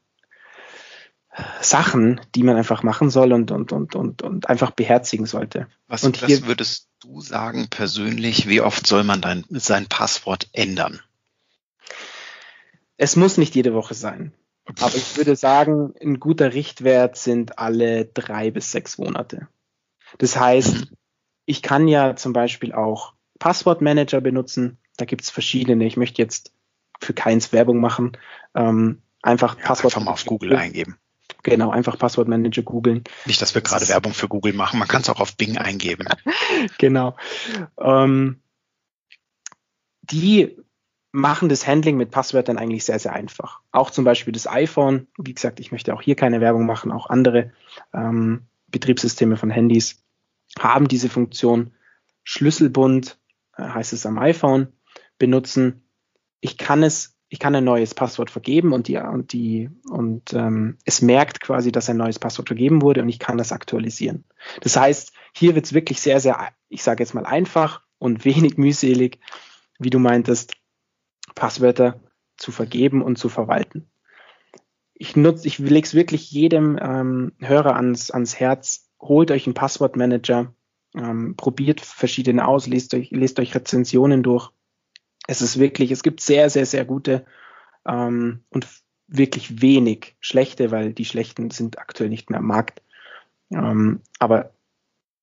Sachen, 1.61 2.21
die 2.35 2.43
man 2.43 2.57
einfach 2.57 2.83
machen 2.83 3.09
soll 3.09 3.33
und, 3.33 3.51
und, 3.51 3.71
und, 3.71 3.95
und, 3.95 4.21
und 4.21 4.49
einfach 4.49 4.71
beherzigen 4.71 5.25
sollte. 5.25 5.67
Was, 5.87 6.03
und 6.03 6.21
was 6.21 6.45
würdest 6.45 6.89
du 6.99 7.21
sagen 7.21 7.69
persönlich, 7.69 8.47
wie 8.47 8.61
oft 8.61 8.85
soll 8.85 9.03
man 9.03 9.21
dein, 9.21 9.43
sein 9.49 9.87
Passwort 9.87 10.49
ändern? 10.53 11.01
Es 12.97 13.15
muss 13.15 13.37
nicht 13.37 13.55
jede 13.55 13.73
Woche 13.73 13.95
sein. 13.95 14.33
Aber 14.79 14.95
ich 14.95 15.17
würde 15.17 15.35
sagen, 15.35 15.93
ein 16.01 16.19
guter 16.19 16.53
Richtwert 16.53 17.17
sind 17.17 17.59
alle 17.59 18.05
drei 18.05 18.51
bis 18.51 18.71
sechs 18.71 18.97
Monate. 18.97 19.47
Das 20.19 20.39
heißt, 20.39 20.73
mhm. 20.75 20.97
ich 21.45 21.61
kann 21.61 21.87
ja 21.87 22.15
zum 22.15 22.33
Beispiel 22.33 22.73
auch 22.73 23.13
Passwortmanager 23.39 24.21
benutzen. 24.21 24.77
Da 24.97 25.05
gibt 25.05 25.23
es 25.23 25.31
verschiedene. 25.31 25.85
Ich 25.85 25.97
möchte 25.97 26.21
jetzt 26.21 26.53
für 27.01 27.13
keins 27.13 27.51
Werbung 27.51 27.81
machen. 27.81 28.13
Ähm, 28.55 29.01
einfach 29.21 29.57
ja, 29.57 29.65
Passwort. 29.65 29.93
Einfach 29.93 30.05
mal 30.05 30.11
auf 30.11 30.25
Google 30.25 30.55
eingeben. 30.55 30.97
Genau, 31.43 31.71
einfach 31.71 31.97
Passwortmanager 31.97 32.61
googeln. 32.61 33.03
Nicht, 33.25 33.41
dass 33.41 33.53
wir 33.53 33.61
gerade 33.61 33.87
Werbung 33.89 34.13
für 34.13 34.29
Google 34.29 34.53
machen. 34.53 34.79
Man 34.79 34.87
kann 34.87 35.01
es 35.01 35.09
auch 35.09 35.19
auf 35.19 35.35
Bing 35.35 35.57
eingeben. 35.57 36.05
genau. 36.77 37.17
Ähm, 37.77 38.39
die 40.03 40.57
machen 41.11 41.49
das 41.49 41.67
Handling 41.67 41.97
mit 41.97 42.11
Passwörtern 42.11 42.57
eigentlich 42.57 42.85
sehr, 42.85 42.99
sehr 42.99 43.13
einfach. 43.13 43.59
Auch 43.71 43.91
zum 43.91 44.05
Beispiel 44.05 44.33
das 44.33 44.47
iPhone. 44.47 45.07
Wie 45.17 45.33
gesagt, 45.33 45.59
ich 45.59 45.71
möchte 45.71 45.93
auch 45.93 46.01
hier 46.01 46.15
keine 46.15 46.41
Werbung 46.41 46.65
machen. 46.65 46.91
Auch 46.91 47.09
andere 47.09 47.51
ähm, 47.93 48.47
Betriebssysteme 48.67 49.37
von 49.37 49.49
Handys 49.49 50.01
haben 50.57 50.87
diese 50.87 51.09
Funktion. 51.09 51.71
Schlüsselbund 52.23 53.19
äh, 53.57 53.63
heißt 53.63 53.93
es 53.93 54.05
am 54.05 54.17
iPhone 54.17 54.73
benutzen. 55.19 55.87
Ich 56.39 56.57
kann 56.57 56.83
es, 56.83 57.12
ich 57.33 57.39
kann 57.39 57.55
ein 57.55 57.63
neues 57.63 57.95
Passwort 57.95 58.29
vergeben 58.29 58.73
und 58.73 58.87
die 58.87 58.97
und 58.97 59.33
die 59.33 59.71
und 59.89 60.33
ähm, 60.33 60.77
es 60.85 61.01
merkt 61.01 61.39
quasi, 61.39 61.71
dass 61.71 61.89
ein 61.89 61.97
neues 61.97 62.19
Passwort 62.19 62.47
vergeben 62.47 62.83
wurde 62.83 63.01
und 63.01 63.09
ich 63.09 63.17
kann 63.17 63.39
das 63.39 63.51
aktualisieren. 63.51 64.23
Das 64.61 64.77
heißt, 64.77 65.13
hier 65.33 65.55
wird 65.55 65.65
es 65.65 65.73
wirklich 65.73 65.99
sehr, 65.99 66.19
sehr, 66.19 66.49
ich 66.69 66.83
sage 66.83 67.01
jetzt 67.01 67.15
mal 67.15 67.25
einfach 67.25 67.81
und 67.97 68.23
wenig 68.23 68.57
mühselig, 68.57 69.17
wie 69.79 69.89
du 69.89 69.97
meintest 69.97 70.57
Passwörter 71.33 72.01
zu 72.37 72.51
vergeben 72.51 73.01
und 73.01 73.17
zu 73.17 73.29
verwalten. 73.29 73.89
Ich 74.93 75.15
nutze, 75.15 75.47
ich 75.47 75.57
lege 75.57 75.87
es 75.87 75.95
wirklich 75.95 76.29
jedem 76.29 76.77
ähm, 76.79 77.31
Hörer 77.39 77.75
ans, 77.77 78.11
ans 78.11 78.39
Herz. 78.39 78.91
Holt 79.01 79.31
euch 79.31 79.47
einen 79.47 79.55
Passwortmanager, 79.55 80.53
ähm, 80.95 81.35
probiert 81.35 81.81
verschiedene 81.81 82.47
aus, 82.47 82.67
lest 82.67 82.93
euch, 82.93 83.09
lest 83.09 83.39
euch 83.39 83.55
Rezensionen 83.55 84.21
durch. 84.21 84.51
Es 85.27 85.41
ist 85.41 85.59
wirklich, 85.59 85.91
es 85.91 86.03
gibt 86.03 86.21
sehr, 86.21 86.49
sehr, 86.49 86.65
sehr 86.65 86.85
gute 86.85 87.25
ähm, 87.85 88.43
und 88.49 88.67
wirklich 89.07 89.61
wenig 89.61 90.15
schlechte, 90.19 90.71
weil 90.71 90.93
die 90.93 91.05
schlechten 91.05 91.51
sind 91.51 91.77
aktuell 91.77 92.09
nicht 92.09 92.29
mehr 92.29 92.39
am 92.39 92.47
Markt. 92.47 92.81
Ähm, 93.51 94.01
aber 94.19 94.53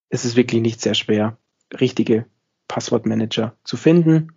es 0.09 0.25
ist 0.25 0.35
wirklich 0.35 0.61
nicht 0.61 0.81
sehr 0.81 0.93
schwer, 0.93 1.37
richtige 1.79 2.25
Passwortmanager 2.67 3.55
zu 3.63 3.77
finden. 3.77 4.33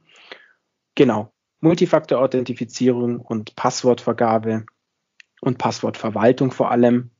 Genau. 0.94 1.32
Multifaktor-Authentifizierung 1.60 3.20
und 3.20 3.56
Passwortvergabe 3.56 4.66
und 5.40 5.58
Passwortverwaltung 5.58 6.50
vor 6.50 6.70
allem 6.70 7.10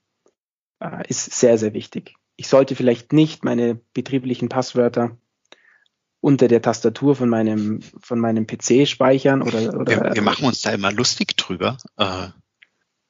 äh, 0.80 1.09
ist 1.09 1.33
sehr, 1.33 1.57
sehr 1.57 1.72
wichtig. 1.72 2.14
Ich 2.37 2.48
sollte 2.48 2.74
vielleicht 2.74 3.12
nicht 3.12 3.44
meine 3.44 3.76
betrieblichen 3.94 4.48
Passwörter 4.48 5.16
unter 6.25 6.49
der 6.49 6.63
Tastatur 6.63 7.15
von 7.15 7.29
meinem, 7.29 7.81
von 8.01 8.19
meinem 8.19 8.47
PC 8.47 8.89
speichern 8.89 9.43
oder, 9.43 9.79
oder 9.79 10.05
wir, 10.05 10.15
wir 10.15 10.23
machen 10.23 10.47
uns 10.47 10.63
da 10.63 10.71
immer 10.71 10.91
lustig 10.91 11.37
drüber. 11.37 11.77
Äh, 11.99 12.29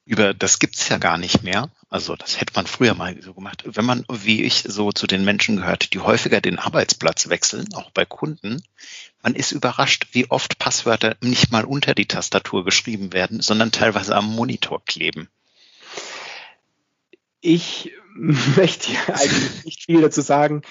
über 0.04 0.34
das 0.34 0.58
gibt's 0.58 0.88
ja 0.88 0.98
gar 0.98 1.16
nicht 1.16 1.44
mehr. 1.44 1.70
Also 1.88 2.16
das 2.16 2.40
hätte 2.40 2.54
man 2.56 2.66
früher 2.66 2.94
mal 2.94 3.16
so 3.22 3.32
gemacht. 3.32 3.62
Wenn 3.66 3.84
man, 3.84 4.04
wie 4.10 4.42
ich, 4.42 4.64
so 4.66 4.90
zu 4.90 5.06
den 5.06 5.24
Menschen 5.24 5.58
gehört, 5.58 5.94
die 5.94 6.00
häufiger 6.00 6.40
den 6.40 6.58
Arbeitsplatz 6.58 7.28
wechseln, 7.28 7.72
auch 7.74 7.92
bei 7.92 8.04
Kunden, 8.04 8.64
man 9.22 9.36
ist 9.36 9.52
überrascht, 9.52 10.08
wie 10.10 10.28
oft 10.28 10.58
Passwörter 10.58 11.16
nicht 11.22 11.52
mal 11.52 11.64
unter 11.64 11.94
die 11.94 12.06
Tastatur 12.06 12.64
geschrieben 12.64 13.12
werden, 13.12 13.40
sondern 13.40 13.70
teilweise 13.70 14.16
am 14.16 14.26
Monitor 14.26 14.84
kleben. 14.84 15.28
Ich 17.40 17.92
möchte 18.16 18.90
eigentlich 19.06 19.64
nicht 19.64 19.84
viel 19.84 20.00
dazu 20.00 20.20
sagen. 20.20 20.62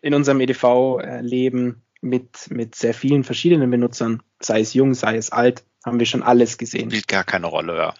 In 0.00 0.14
unserem 0.14 0.40
EDV-Leben 0.40 1.80
mit, 2.02 2.50
mit 2.50 2.74
sehr 2.74 2.92
vielen 2.92 3.24
verschiedenen 3.24 3.70
Benutzern, 3.70 4.22
sei 4.40 4.60
es 4.60 4.74
jung, 4.74 4.92
sei 4.92 5.16
es 5.16 5.30
alt, 5.30 5.64
haben 5.84 5.98
wir 5.98 6.06
schon 6.06 6.22
alles 6.22 6.58
gesehen. 6.58 6.90
Spielt 6.90 7.08
gar 7.08 7.24
keine 7.24 7.46
Rolle, 7.46 7.76
ja. 7.76 7.94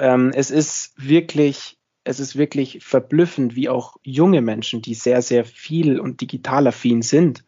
Ähm, 0.00 0.32
es 0.34 0.50
ist 0.50 0.92
wirklich, 0.96 1.78
es 2.04 2.18
ist 2.18 2.36
wirklich 2.36 2.82
verblüffend, 2.82 3.54
wie 3.54 3.68
auch 3.68 3.96
junge 4.02 4.40
Menschen, 4.40 4.82
die 4.82 4.94
sehr, 4.94 5.22
sehr 5.22 5.44
viel 5.44 6.00
und 6.00 6.20
digital 6.20 6.66
affin 6.66 7.02
sind 7.02 7.44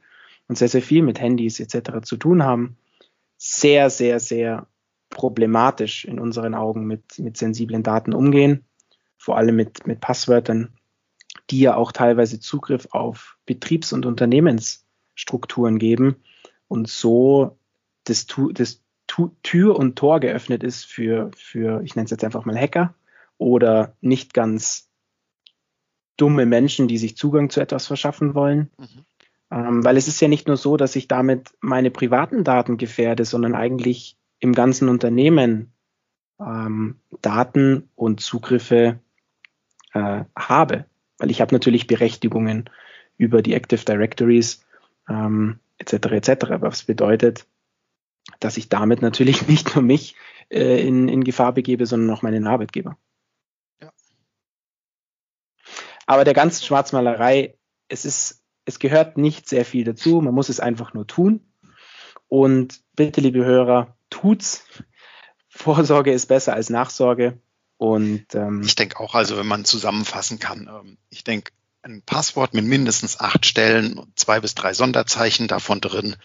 und 0.47 0.57
sehr, 0.57 0.69
sehr 0.69 0.83
viel 0.83 1.03
mit 1.03 1.21
Handys 1.21 1.59
etc. 1.59 2.03
zu 2.05 2.17
tun 2.17 2.45
haben, 2.45 2.77
sehr, 3.37 3.90
sehr, 3.90 4.21
sehr 4.21 4.67
problematisch 5.11 6.05
in 6.05 6.19
unseren 6.21 6.55
Augen 6.55 6.87
mit, 6.87 7.19
mit 7.19 7.37
sensiblen 7.37 7.83
Daten 7.83 8.12
umgehen, 8.12 8.64
vor 9.17 9.38
allem 9.38 9.57
mit, 9.57 9.87
mit 9.87 10.01
Passwörtern, 10.01 10.75
die 11.51 11.61
ja 11.61 11.77
auch 11.77 11.93
teilweise 11.93 12.40
Zugriff 12.40 12.88
auf 12.90 13.38
Betriebs- 13.47 13.93
und 13.93 14.07
Unternehmensstrukturen 15.14 15.79
geben 15.79 16.16
und 16.68 16.88
so 16.88 17.57
das, 18.05 18.27
das 18.53 18.83
Tür 19.42 19.79
und 19.79 19.96
Tor 19.96 20.20
geöffnet 20.20 20.62
ist 20.62 20.85
für, 20.85 21.31
für 21.37 21.83
ich 21.83 21.94
nenne 21.94 22.05
es 22.05 22.11
jetzt 22.11 22.24
einfach 22.24 22.44
mal 22.44 22.59
Hacker, 22.59 22.94
oder 23.38 23.96
nicht 24.00 24.35
ganz 24.35 24.88
dumme 26.16 26.46
Menschen, 26.46 26.88
die 26.88 26.98
sich 26.98 27.16
Zugang 27.16 27.50
zu 27.50 27.61
etwas 27.61 27.87
verschaffen 27.87 28.35
wollen. 28.35 28.70
Mhm. 28.79 29.05
Ähm, 29.50 29.85
weil 29.85 29.96
es 29.96 30.09
ist 30.09 30.20
ja 30.20 30.29
nicht 30.29 30.46
nur 30.46 30.57
so, 30.57 30.77
dass 30.77 30.96
ich 30.96 31.09
damit 31.09 31.50
meine 31.61 31.90
privaten 31.90 32.44
Daten 32.44 32.77
gefährde, 32.77 33.24
sondern 33.24 33.55
eigentlich 33.55 34.16
im 34.38 34.53
ganzen 34.53 34.88
Unternehmen 34.88 35.72
ähm, 36.40 37.00
Daten 37.20 37.88
und 37.94 38.20
Zugriffe 38.20 39.00
äh, 39.92 40.24
habe. 40.37 40.87
Weil 41.18 41.31
ich 41.31 41.40
habe 41.40 41.55
natürlich 41.55 41.87
Berechtigungen 41.87 42.70
über 43.16 43.42
die 43.42 43.55
Active 43.55 43.85
Directories 43.85 44.63
ähm, 45.09 45.61
etc. 45.79 45.93
etc. 46.12 46.47
Was 46.61 46.85
bedeutet, 46.85 47.47
dass 48.40 48.57
ich 48.57 48.69
damit 48.69 49.03
natürlich 49.03 49.47
nicht 49.49 49.75
nur 49.75 49.85
mich 49.85 50.17
äh, 50.51 50.87
in, 50.87 51.09
in 51.09 51.25
Gefahr 51.25 51.53
begebe, 51.53 51.87
sondern 51.87 52.14
auch 52.14 52.23
meinen 52.23 52.47
Arbeitgeber. 52.47 52.97
Ja. 53.81 53.93
Aber 56.07 56.25
der 56.25 56.35
ganzen 56.35 56.64
Schwarzmalerei, 56.64 57.57
es 57.88 58.05
ist, 58.05 58.43
es 58.64 58.79
gehört 58.79 59.19
nicht 59.19 59.49
sehr 59.49 59.64
viel 59.64 59.85
dazu. 59.85 60.21
Man 60.21 60.35
muss 60.35 60.49
es 60.49 60.61
einfach 60.61 60.95
nur 60.95 61.07
tun. 61.07 61.40
Und 62.29 62.81
bitte, 62.97 63.21
liebe 63.21 63.45
Hörer, 63.45 63.97
tut's. 64.11 64.67
Vorsorge 65.49 66.12
ist 66.12 66.27
besser 66.27 66.55
als 66.55 66.69
Nachsorge. 66.69 67.38
Und 67.77 68.35
ähm, 68.35 68.62
ich 68.64 68.75
denke 68.75 68.99
auch, 68.99 69.14
also 69.14 69.37
wenn 69.37 69.47
man 69.47 69.64
zusammenfassen 69.64 70.38
kann, 70.38 70.69
ähm, 70.69 70.99
ich 71.11 71.23
denke, 71.23 71.53
ein 71.85 72.03
Passwort 72.03 72.55
mit 72.55 72.64
mindestens 72.64 73.20
acht 73.20 73.44
Stellen, 73.47 74.01
zwei 74.16 74.40
bis 74.40 74.55
drei 74.55 74.73
Sonderzeichen 74.73 75.49
davon 75.49 75.81
drin 75.81 76.16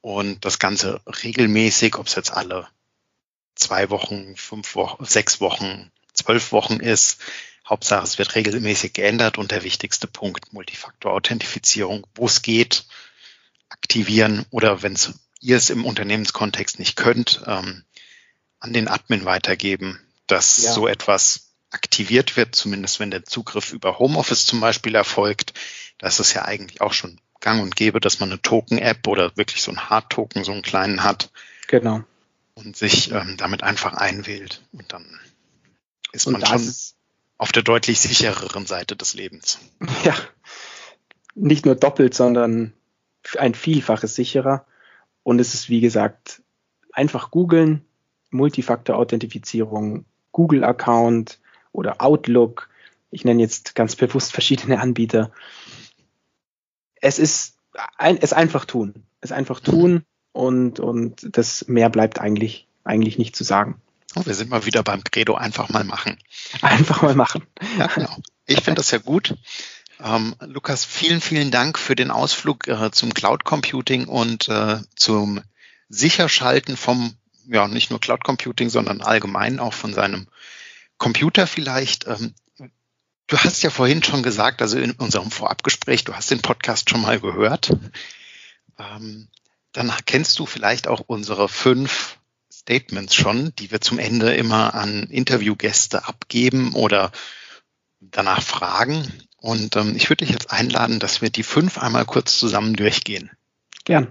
und 0.00 0.44
das 0.44 0.58
Ganze 0.58 1.00
regelmäßig, 1.22 1.96
ob 1.96 2.08
es 2.08 2.16
jetzt 2.16 2.32
alle 2.32 2.68
zwei 3.54 3.90
Wochen, 3.90 4.36
fünf 4.36 4.74
Wochen, 4.74 5.04
sechs 5.04 5.40
Wochen, 5.40 5.92
zwölf 6.12 6.52
Wochen 6.52 6.80
ist. 6.80 7.20
Hauptsache, 7.68 8.02
es 8.02 8.18
wird 8.18 8.34
regelmäßig 8.34 8.92
geändert 8.92 9.38
und 9.38 9.52
der 9.52 9.62
wichtigste 9.62 10.08
Punkt, 10.08 10.52
Multifaktor-Authentifizierung, 10.52 12.04
wo 12.16 12.26
es 12.26 12.42
geht, 12.42 12.86
aktivieren 13.68 14.44
oder 14.50 14.82
wenn 14.82 14.98
ihr 15.40 15.56
es 15.56 15.70
im 15.70 15.84
Unternehmenskontext 15.84 16.80
nicht 16.80 16.96
könnt, 16.96 17.42
ähm, 17.46 17.84
an 18.58 18.72
den 18.72 18.88
Admin 18.88 19.24
weitergeben, 19.24 20.00
dass 20.26 20.62
ja. 20.62 20.72
so 20.72 20.88
etwas 20.88 21.49
aktiviert 21.70 22.36
wird, 22.36 22.54
zumindest 22.54 23.00
wenn 23.00 23.10
der 23.10 23.24
Zugriff 23.24 23.72
über 23.72 23.98
Homeoffice 23.98 24.46
zum 24.46 24.60
Beispiel 24.60 24.94
erfolgt. 24.94 25.54
Das 25.98 26.20
ist 26.20 26.34
ja 26.34 26.44
eigentlich 26.44 26.80
auch 26.80 26.92
schon 26.92 27.20
gang 27.40 27.62
und 27.62 27.76
gäbe, 27.76 28.00
dass 28.00 28.20
man 28.20 28.30
eine 28.30 28.42
Token-App 28.42 29.06
oder 29.06 29.36
wirklich 29.36 29.62
so 29.62 29.70
ein 29.70 29.88
Hard-Token, 29.88 30.44
so 30.44 30.52
einen 30.52 30.62
kleinen 30.62 31.04
hat. 31.04 31.30
Genau. 31.68 32.02
Und 32.54 32.76
sich 32.76 33.10
ähm, 33.12 33.36
damit 33.38 33.62
einfach 33.62 33.94
einwählt. 33.94 34.62
Und 34.72 34.92
dann 34.92 35.18
ist 36.12 36.26
und 36.26 36.34
man 36.34 36.46
schon 36.46 36.72
auf 37.38 37.52
der 37.52 37.62
deutlich 37.62 38.00
sichereren 38.00 38.66
Seite 38.66 38.96
des 38.96 39.14
Lebens. 39.14 39.58
Ja, 40.04 40.14
nicht 41.34 41.64
nur 41.64 41.76
doppelt, 41.76 42.14
sondern 42.14 42.74
ein 43.38 43.54
Vielfaches 43.54 44.14
sicherer. 44.14 44.66
Und 45.22 45.38
es 45.38 45.54
ist, 45.54 45.68
wie 45.68 45.80
gesagt, 45.80 46.42
einfach 46.92 47.30
googeln, 47.30 47.84
Multifaktor-Authentifizierung, 48.30 50.04
Google-Account 50.32 51.38
oder 51.72 52.00
Outlook. 52.00 52.68
Ich 53.10 53.24
nenne 53.24 53.42
jetzt 53.42 53.74
ganz 53.74 53.96
bewusst 53.96 54.32
verschiedene 54.32 54.80
Anbieter 54.80 55.32
es 57.00 57.18
ist 57.18 57.56
ein, 57.96 58.18
es 58.20 58.32
einfach 58.32 58.64
tun. 58.64 59.04
Es 59.20 59.32
einfach 59.32 59.60
tun 59.60 60.04
und, 60.32 60.80
und 60.80 61.36
das 61.36 61.66
mehr 61.68 61.90
bleibt 61.90 62.20
eigentlich, 62.20 62.68
eigentlich 62.84 63.18
nicht 63.18 63.36
zu 63.36 63.44
sagen. 63.44 63.80
Oh, 64.16 64.22
wir 64.24 64.34
sind 64.34 64.50
mal 64.50 64.66
wieder 64.66 64.82
beim 64.82 65.04
Credo, 65.04 65.34
einfach 65.34 65.68
mal 65.68 65.84
machen. 65.84 66.18
Einfach 66.62 67.02
mal 67.02 67.14
machen. 67.14 67.46
Ja, 67.78 67.86
genau. 67.86 68.16
Ich 68.46 68.62
finde 68.62 68.80
das 68.80 68.90
ja 68.90 68.98
gut. 68.98 69.36
Ähm, 70.02 70.34
Lukas, 70.40 70.84
vielen, 70.84 71.20
vielen 71.20 71.50
Dank 71.50 71.78
für 71.78 71.94
den 71.94 72.10
Ausflug 72.10 72.66
äh, 72.66 72.90
zum 72.90 73.14
Cloud 73.14 73.44
Computing 73.44 74.06
und 74.06 74.48
äh, 74.48 74.78
zum 74.96 75.40
Sicherschalten 75.88 76.76
vom, 76.76 77.14
ja, 77.46 77.68
nicht 77.68 77.90
nur 77.90 78.00
Cloud 78.00 78.24
Computing, 78.24 78.70
sondern 78.70 79.02
allgemein 79.02 79.60
auch 79.60 79.74
von 79.74 79.92
seinem 79.92 80.26
Computer 81.00 81.48
vielleicht. 81.48 82.06
Ähm, 82.06 82.34
Du 83.30 83.38
hast 83.38 83.62
ja 83.62 83.70
vorhin 83.70 84.02
schon 84.02 84.24
gesagt, 84.24 84.60
also 84.60 84.76
in 84.76 84.90
unserem 84.90 85.30
Vorabgespräch, 85.30 86.02
du 86.02 86.14
hast 86.14 86.32
den 86.32 86.42
Podcast 86.42 86.90
schon 86.90 87.00
mal 87.00 87.20
gehört. 87.20 87.70
Ähm, 88.76 89.28
dann 89.70 89.92
kennst 90.04 90.36
du 90.40 90.46
vielleicht 90.46 90.88
auch 90.88 91.04
unsere 91.06 91.48
fünf 91.48 92.18
Statements 92.52 93.14
schon, 93.14 93.54
die 93.54 93.70
wir 93.70 93.80
zum 93.80 94.00
Ende 94.00 94.34
immer 94.34 94.74
an 94.74 95.04
Interviewgäste 95.04 96.08
abgeben 96.08 96.74
oder 96.74 97.12
danach 98.00 98.42
fragen. 98.42 99.06
Und 99.36 99.76
ähm, 99.76 99.94
ich 99.94 100.10
würde 100.10 100.24
dich 100.24 100.34
jetzt 100.34 100.50
einladen, 100.50 100.98
dass 100.98 101.22
wir 101.22 101.30
die 101.30 101.44
fünf 101.44 101.78
einmal 101.78 102.06
kurz 102.06 102.36
zusammen 102.36 102.74
durchgehen. 102.74 103.30
Gern. 103.84 104.08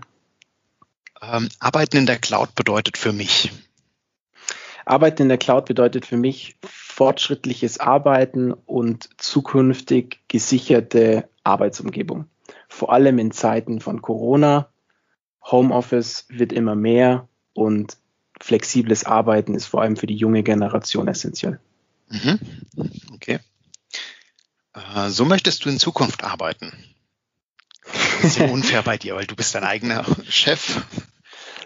Ähm, 1.21 1.49
Arbeiten 1.59 1.97
in 1.97 2.05
der 2.05 2.19
Cloud 2.19 2.55
bedeutet 2.55 2.97
für 2.97 3.11
mich. 3.11 3.51
Arbeiten 4.89 5.23
in 5.23 5.29
der 5.29 5.37
Cloud 5.37 5.65
bedeutet 5.65 6.05
für 6.05 6.17
mich 6.17 6.55
fortschrittliches 6.63 7.79
Arbeiten 7.79 8.53
und 8.53 9.09
zukünftig 9.17 10.19
gesicherte 10.27 11.29
Arbeitsumgebung. 11.43 12.25
Vor 12.67 12.91
allem 12.91 13.19
in 13.19 13.31
Zeiten 13.31 13.81
von 13.81 14.01
Corona. 14.01 14.69
Homeoffice 15.43 16.25
wird 16.29 16.51
immer 16.51 16.75
mehr 16.75 17.27
und 17.53 17.97
flexibles 18.41 19.03
Arbeiten 19.05 19.53
ist 19.53 19.65
vor 19.65 19.81
allem 19.81 19.95
für 19.95 20.07
die 20.07 20.15
junge 20.15 20.43
Generation 20.43 21.07
essentiell. 21.07 21.59
Mhm. 22.09 22.39
Okay. 23.13 23.39
Äh, 24.73 25.09
so 25.09 25.25
möchtest 25.25 25.65
du 25.65 25.69
in 25.69 25.77
Zukunft 25.77 26.23
arbeiten. 26.23 26.73
Das 27.83 28.23
ist 28.23 28.39
ja 28.39 28.47
unfair 28.51 28.81
bei 28.81 28.97
dir, 28.97 29.15
weil 29.15 29.27
du 29.27 29.35
bist 29.35 29.53
dein 29.55 29.63
eigener 29.63 30.05
Chef. 30.27 30.81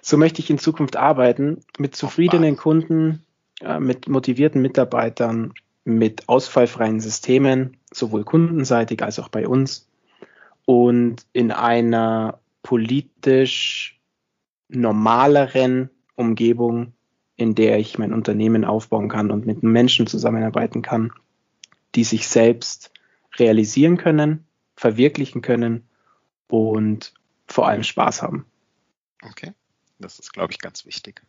So 0.05 0.17
möchte 0.17 0.41
ich 0.41 0.49
in 0.49 0.59
Zukunft 0.59 0.97
arbeiten 0.97 1.61
mit 1.77 1.95
zufriedenen 1.95 2.57
Kunden, 2.57 3.23
äh, 3.61 3.79
mit 3.79 4.09
motivierten 4.09 4.61
Mitarbeitern, 4.61 5.53
mit 5.85 6.27
ausfallfreien 6.27 6.99
Systemen, 6.99 7.77
sowohl 7.89 8.25
kundenseitig 8.25 9.01
als 9.01 9.17
auch 9.17 9.29
bei 9.29 9.47
uns 9.47 9.89
und 10.65 11.25
in 11.31 11.51
einer 11.51 12.39
politisch 12.63 14.01
normaleren 14.67 15.89
Umgebung, 16.15 16.91
in 17.37 17.55
der 17.55 17.79
ich 17.79 17.97
mein 17.97 18.11
Unternehmen 18.11 18.65
aufbauen 18.65 19.07
kann 19.07 19.31
und 19.31 19.45
mit 19.45 19.63
Menschen 19.63 20.05
zusammenarbeiten 20.05 20.81
kann, 20.81 21.13
die 21.95 22.03
sich 22.03 22.27
selbst 22.27 22.91
realisieren 23.37 23.95
können, 23.95 24.45
verwirklichen 24.75 25.41
können 25.41 25.87
und 26.49 27.13
vor 27.47 27.69
allem 27.69 27.83
Spaß 27.83 28.21
haben. 28.21 28.45
Okay, 29.25 29.53
das 30.03 30.19
ist, 30.19 30.33
glaube 30.33 30.51
ich, 30.51 30.59
ganz 30.59 30.85
wichtig 30.85 31.21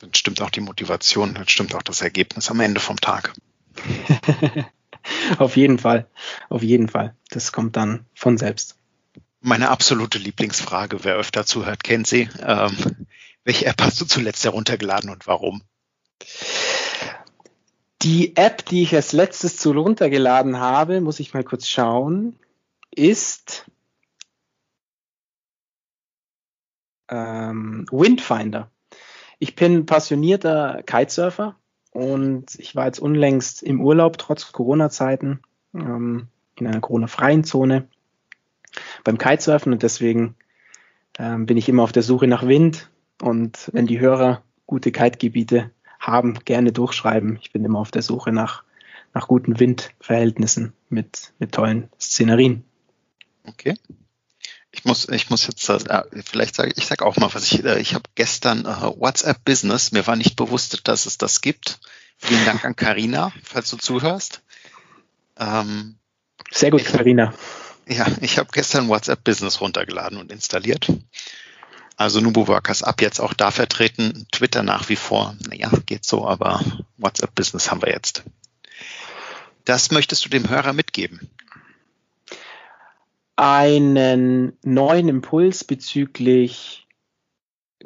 dann 0.00 0.14
stimmt 0.14 0.40
auch 0.42 0.50
die 0.50 0.60
Motivation, 0.60 1.34
dann 1.34 1.46
stimmt 1.46 1.74
auch 1.74 1.82
das 1.82 2.00
Ergebnis 2.00 2.50
am 2.50 2.60
Ende 2.60 2.80
vom 2.80 2.96
Tag. 2.96 3.32
auf 5.38 5.56
jeden 5.56 5.78
Fall, 5.78 6.08
auf 6.48 6.62
jeden 6.62 6.88
Fall. 6.88 7.14
Das 7.28 7.52
kommt 7.52 7.76
dann 7.76 8.06
von 8.14 8.38
selbst. 8.38 8.76
Meine 9.40 9.70
absolute 9.70 10.18
Lieblingsfrage, 10.18 11.04
wer 11.04 11.16
öfter 11.16 11.46
zuhört, 11.46 11.84
kennt 11.84 12.06
sie. 12.06 12.28
Ähm, 12.40 13.06
welche 13.44 13.66
App 13.66 13.80
hast 13.80 14.00
du 14.00 14.04
zuletzt 14.04 14.44
heruntergeladen 14.44 15.10
und 15.10 15.26
warum? 15.26 15.62
Die 18.02 18.36
App, 18.36 18.64
die 18.66 18.82
ich 18.82 18.94
als 18.94 19.12
letztes 19.12 19.56
zu 19.58 19.72
runtergeladen 19.72 20.58
habe, 20.58 21.00
muss 21.00 21.20
ich 21.20 21.34
mal 21.34 21.44
kurz 21.44 21.68
schauen, 21.68 22.38
ist 22.90 23.70
ähm, 27.10 27.86
Windfinder. 27.90 28.70
Ich 29.38 29.56
bin 29.56 29.86
passionierter 29.86 30.82
Kitesurfer 30.84 31.56
und 31.92 32.54
ich 32.58 32.76
war 32.76 32.86
jetzt 32.86 33.00
unlängst 33.00 33.62
im 33.62 33.80
Urlaub, 33.80 34.18
trotz 34.18 34.52
Corona-Zeiten, 34.52 35.40
ähm, 35.74 36.28
in 36.56 36.66
einer 36.66 36.80
Corona-freien 36.80 37.44
Zone 37.44 37.88
beim 39.04 39.18
Kitesurfen 39.18 39.72
und 39.72 39.82
deswegen 39.82 40.36
ähm, 41.18 41.46
bin 41.46 41.56
ich 41.56 41.68
immer 41.68 41.82
auf 41.82 41.92
der 41.92 42.02
Suche 42.02 42.26
nach 42.26 42.46
Wind 42.46 42.90
und 43.20 43.70
wenn 43.72 43.86
die 43.86 44.00
Hörer 44.00 44.42
gute 44.66 44.92
Kite-Gebiete 44.92 45.70
haben, 45.98 46.34
gerne 46.44 46.72
durchschreiben. 46.72 47.38
Ich 47.42 47.52
bin 47.52 47.64
immer 47.64 47.78
auf 47.78 47.90
der 47.90 48.02
Suche 48.02 48.32
nach, 48.32 48.64
nach 49.12 49.28
guten 49.28 49.58
Windverhältnissen 49.58 50.72
mit, 50.88 51.32
mit 51.38 51.52
tollen 51.52 51.90
Szenerien. 52.00 52.64
Okay. 53.46 53.74
Ich 54.72 54.84
muss, 54.84 55.08
ich 55.08 55.30
muss 55.30 55.46
jetzt, 55.46 55.68
äh, 55.68 56.02
vielleicht 56.24 56.54
sage 56.54 56.72
ich 56.76 56.86
sage 56.86 57.04
auch 57.04 57.16
mal, 57.16 57.32
was 57.34 57.44
ich, 57.44 57.64
äh, 57.64 57.80
ich 57.80 57.94
habe 57.94 58.08
gestern 58.14 58.64
äh, 58.64 58.82
WhatsApp 58.98 59.44
Business, 59.44 59.92
mir 59.92 60.06
war 60.06 60.16
nicht 60.16 60.36
bewusst, 60.36 60.80
dass 60.84 61.06
es 61.06 61.18
das 61.18 61.40
gibt. 61.40 61.80
Vielen 62.18 62.44
Dank 62.44 62.64
an 62.64 62.76
Karina, 62.76 63.32
falls 63.42 63.70
du 63.70 63.76
zuhörst. 63.78 64.42
Ähm, 65.38 65.96
Sehr 66.50 66.70
gut, 66.70 66.84
Karina. 66.84 67.34
Ja, 67.88 68.06
ich 68.20 68.38
habe 68.38 68.50
gestern 68.52 68.88
WhatsApp 68.88 69.24
Business 69.24 69.60
runtergeladen 69.60 70.18
und 70.18 70.30
installiert. 70.30 70.86
Also 71.96 72.20
Nubo 72.20 72.46
Workers 72.46 72.82
ab 72.82 73.02
jetzt 73.02 73.20
auch 73.20 73.34
da 73.34 73.50
vertreten. 73.50 74.26
Twitter 74.30 74.62
nach 74.62 74.88
wie 74.88 74.96
vor. 74.96 75.36
Naja, 75.48 75.70
geht 75.86 76.04
so, 76.04 76.26
aber 76.26 76.64
WhatsApp 76.96 77.34
Business 77.34 77.70
haben 77.70 77.82
wir 77.82 77.90
jetzt. 77.90 78.22
Das 79.64 79.90
möchtest 79.90 80.24
du 80.24 80.28
dem 80.28 80.48
Hörer 80.48 80.72
mitgeben? 80.72 81.28
Einen 83.42 84.52
neuen 84.62 85.08
Impuls 85.08 85.64
bezüglich 85.64 86.86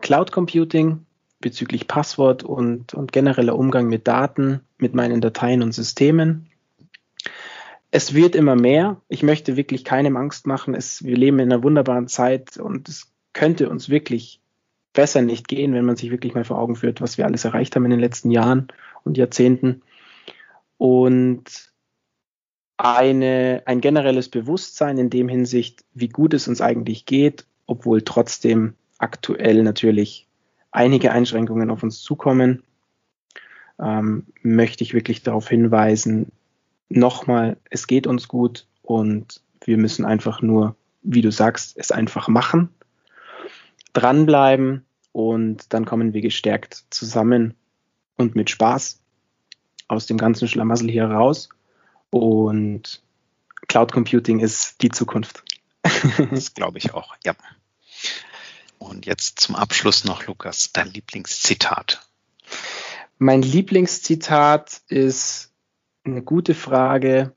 Cloud 0.00 0.32
Computing, 0.32 1.06
bezüglich 1.38 1.86
Passwort 1.86 2.42
und, 2.42 2.92
und 2.92 3.12
genereller 3.12 3.56
Umgang 3.56 3.86
mit 3.86 4.08
Daten, 4.08 4.62
mit 4.78 4.96
meinen 4.96 5.20
Dateien 5.20 5.62
und 5.62 5.70
Systemen. 5.70 6.50
Es 7.92 8.14
wird 8.14 8.34
immer 8.34 8.56
mehr. 8.56 9.00
Ich 9.08 9.22
möchte 9.22 9.56
wirklich 9.56 9.84
keinem 9.84 10.16
Angst 10.16 10.48
machen. 10.48 10.74
Es, 10.74 11.04
wir 11.04 11.16
leben 11.16 11.38
in 11.38 11.52
einer 11.52 11.62
wunderbaren 11.62 12.08
Zeit 12.08 12.56
und 12.56 12.88
es 12.88 13.12
könnte 13.32 13.68
uns 13.68 13.88
wirklich 13.88 14.40
besser 14.92 15.22
nicht 15.22 15.46
gehen, 15.46 15.72
wenn 15.72 15.84
man 15.84 15.94
sich 15.94 16.10
wirklich 16.10 16.34
mal 16.34 16.42
vor 16.42 16.58
Augen 16.58 16.74
führt, 16.74 17.00
was 17.00 17.16
wir 17.16 17.26
alles 17.26 17.44
erreicht 17.44 17.76
haben 17.76 17.84
in 17.84 17.92
den 17.92 18.00
letzten 18.00 18.32
Jahren 18.32 18.66
und 19.04 19.16
Jahrzehnten. 19.16 19.82
Und 20.78 21.72
eine, 22.76 23.62
ein 23.66 23.80
generelles 23.80 24.28
Bewusstsein 24.28 24.98
in 24.98 25.10
dem 25.10 25.28
Hinsicht, 25.28 25.84
wie 25.94 26.08
gut 26.08 26.34
es 26.34 26.48
uns 26.48 26.60
eigentlich 26.60 27.06
geht, 27.06 27.46
obwohl 27.66 28.02
trotzdem 28.02 28.74
aktuell 28.98 29.62
natürlich 29.62 30.26
einige 30.70 31.12
Einschränkungen 31.12 31.70
auf 31.70 31.82
uns 31.82 32.00
zukommen, 32.00 32.62
ähm, 33.80 34.26
möchte 34.42 34.84
ich 34.84 34.94
wirklich 34.94 35.22
darauf 35.22 35.48
hinweisen, 35.48 36.32
nochmal, 36.88 37.56
es 37.70 37.86
geht 37.86 38.06
uns 38.06 38.28
gut 38.28 38.66
und 38.82 39.40
wir 39.64 39.78
müssen 39.78 40.04
einfach 40.04 40.42
nur, 40.42 40.76
wie 41.02 41.22
du 41.22 41.30
sagst, 41.30 41.76
es 41.78 41.90
einfach 41.90 42.28
machen 42.28 42.70
dranbleiben 43.94 44.84
und 45.12 45.72
dann 45.72 45.86
kommen 45.86 46.12
wir 46.12 46.20
gestärkt 46.20 46.84
zusammen 46.90 47.54
und 48.18 48.34
mit 48.34 48.50
Spaß 48.50 49.00
aus 49.88 50.06
dem 50.06 50.18
ganzen 50.18 50.48
Schlamassel 50.48 50.90
hier 50.90 51.06
raus. 51.06 51.48
Und 52.14 53.02
Cloud 53.66 53.90
Computing 53.90 54.38
ist 54.38 54.80
die 54.82 54.88
Zukunft. 54.88 55.42
das 56.30 56.54
glaube 56.54 56.78
ich 56.78 56.94
auch, 56.94 57.16
ja. 57.24 57.34
Und 58.78 59.04
jetzt 59.04 59.40
zum 59.40 59.56
Abschluss 59.56 60.04
noch, 60.04 60.24
Lukas, 60.24 60.70
dein 60.72 60.92
Lieblingszitat. 60.92 62.06
Mein 63.18 63.42
Lieblingszitat 63.42 64.82
ist 64.86 65.50
eine 66.04 66.22
gute 66.22 66.54
Frage. 66.54 67.34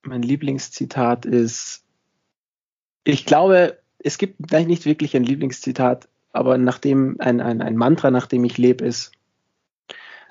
Mein 0.00 0.22
Lieblingszitat 0.22 1.26
ist, 1.26 1.84
ich 3.04 3.26
glaube, 3.26 3.82
es 3.98 4.16
gibt 4.16 4.48
vielleicht 4.48 4.68
nicht 4.68 4.86
wirklich 4.86 5.14
ein 5.14 5.24
Lieblingszitat, 5.24 6.08
aber 6.32 6.56
nachdem 6.56 7.20
ein, 7.20 7.42
ein, 7.42 7.60
ein 7.60 7.76
Mantra, 7.76 8.10
nach 8.10 8.28
dem 8.28 8.44
ich 8.44 8.56
lebe, 8.56 8.82
ist, 8.82 9.12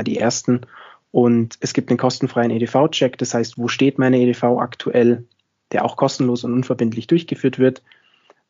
die 0.07 0.16
ersten. 0.16 0.62
Und 1.11 1.59
es 1.61 1.74
gibt 1.74 1.90
einen 1.90 1.99
kostenfreien 1.99 2.51
EDV-Check, 2.51 3.18
das 3.18 3.34
heißt, 3.34 3.59
wo 3.59 3.68
steht 3.68 3.99
meine 3.99 4.18
EDV 4.18 4.45
aktuell? 4.59 5.26
der 5.72 5.84
auch 5.84 5.97
kostenlos 5.97 6.45
und 6.45 6.53
unverbindlich 6.53 7.07
durchgeführt 7.07 7.59
wird, 7.59 7.82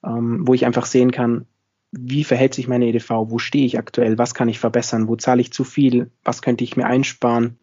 ähm, 0.05 0.47
wo 0.47 0.55
ich 0.55 0.67
einfach 0.67 0.87
sehen 0.87 1.13
kann, 1.13 1.47
wie 1.93 2.25
verhält 2.25 2.55
sich 2.55 2.69
meine 2.69 2.87
EDV, 2.87 3.11
wo 3.29 3.39
stehe 3.39 3.67
ich 3.67 3.79
aktuell, 3.79 4.19
was 4.19 4.35
kann 4.35 4.49
ich 4.49 4.59
verbessern, 4.59 5.09
wo 5.09 5.17
zahle 5.17 5.41
ich 5.41 5.53
zu 5.53 5.65
viel, 5.65 6.11
was 6.25 6.43
könnte 6.43 6.65
ich 6.65 6.77
mir 6.77 6.87
einsparen. 6.87 7.59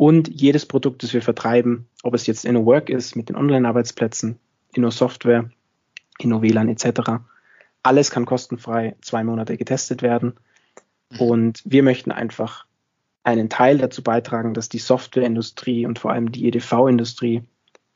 Und 0.00 0.28
jedes 0.28 0.64
Produkt, 0.64 1.02
das 1.02 1.12
wir 1.12 1.20
vertreiben, 1.20 1.86
ob 2.02 2.14
es 2.14 2.26
jetzt 2.26 2.46
InnoWork 2.46 2.88
ist 2.88 3.16
mit 3.16 3.28
den 3.28 3.36
Online-Arbeitsplätzen, 3.36 4.38
InnoSoftware, 4.72 5.50
InnoWLAN 6.18 6.70
etc., 6.70 7.20
alles 7.82 8.10
kann 8.10 8.24
kostenfrei 8.24 8.96
zwei 9.02 9.24
Monate 9.24 9.58
getestet 9.58 10.00
werden. 10.00 10.36
Mhm. 11.10 11.20
Und 11.20 11.62
wir 11.66 11.82
möchten 11.82 12.12
einfach 12.12 12.64
einen 13.24 13.50
Teil 13.50 13.76
dazu 13.76 14.02
beitragen, 14.02 14.54
dass 14.54 14.70
die 14.70 14.78
Softwareindustrie 14.78 15.84
und 15.84 15.98
vor 15.98 16.12
allem 16.12 16.32
die 16.32 16.46
EDV-Industrie 16.46 17.42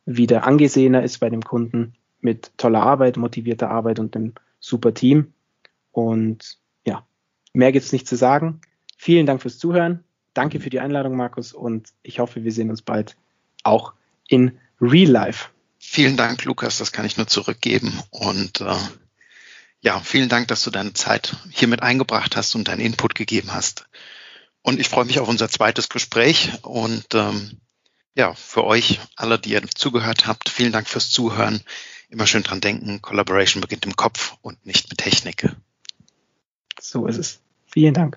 wieder 0.05 0.46
angesehener 0.46 1.02
ist 1.02 1.20
bei 1.20 1.30
dem 1.30 1.40
Kunden 1.40 1.94
mit 2.20 2.52
toller 2.59 2.82
Arbeit, 2.82 3.16
motivierter 3.16 3.70
Arbeit 3.70 3.98
und 3.98 4.14
einem 4.14 4.34
super 4.61 4.92
Team. 4.92 5.32
Und 5.90 6.59
ja, 6.86 7.07
mehr 7.55 7.72
gibt's 7.72 7.92
nicht 7.92 8.07
zu 8.07 8.16
sagen. 8.16 8.61
Vielen 8.98 9.24
Dank 9.24 9.40
fürs 9.40 9.57
Zuhören. 9.57 10.05
Danke 10.35 10.61
für 10.61 10.70
die 10.70 10.80
Einladung, 10.80 11.16
Markus. 11.16 11.53
Und 11.53 11.93
ich 12.03 12.18
hoffe, 12.18 12.45
wir 12.45 12.53
sehen 12.53 12.70
uns 12.70 12.82
bald 12.82 13.16
auch 13.62 13.93
in 14.28 14.59
Real 14.80 15.11
Life. 15.11 15.49
Vielen 15.78 16.16
Dank, 16.16 16.45
Lukas. 16.45 16.78
Das 16.78 16.93
kann 16.93 17.07
ich 17.07 17.16
nur 17.16 17.26
zurückgeben. 17.26 17.99
Und 18.11 18.61
äh, 18.61 18.76
ja, 19.80 20.01
vielen 20.01 20.28
Dank, 20.28 20.49
dass 20.49 20.64
du 20.64 20.70
deine 20.70 20.95
Zeit 20.95 21.37
hier 21.51 21.68
mit 21.68 21.82
eingebracht 21.82 22.37
hast 22.37 22.55
und 22.55 22.68
deinen 22.68 22.80
Input 22.80 23.14
gegeben 23.14 23.53
hast. 23.53 23.87
Und 24.62 24.80
ich 24.80 24.89
freue 24.89 25.05
mich 25.05 25.20
auf 25.20 25.28
unser 25.28 25.49
zweites 25.51 25.91
Gespräch 25.91 26.53
und 26.62 27.14
ähm, 27.14 27.59
ja, 28.14 28.32
für 28.32 28.64
euch 28.64 29.01
alle, 29.14 29.39
die 29.39 29.51
ihr 29.51 29.62
zugehört 29.74 30.26
habt, 30.26 30.49
vielen 30.49 30.72
Dank 30.72 30.89
fürs 30.89 31.11
Zuhören. 31.11 31.61
Immer 32.09 32.26
schön 32.26 32.45
dran 32.45 32.62
denken, 32.62 33.03
Collaboration 33.03 33.61
beginnt 33.61 33.85
im 33.85 33.95
Kopf 33.95 34.37
und 34.41 34.64
nicht 34.64 34.89
mit 34.89 34.99
Technik. 34.99 35.51
So 36.80 37.07
ist 37.07 37.18
es. 37.18 37.41
Vielen 37.66 37.93
Dank. 37.93 38.16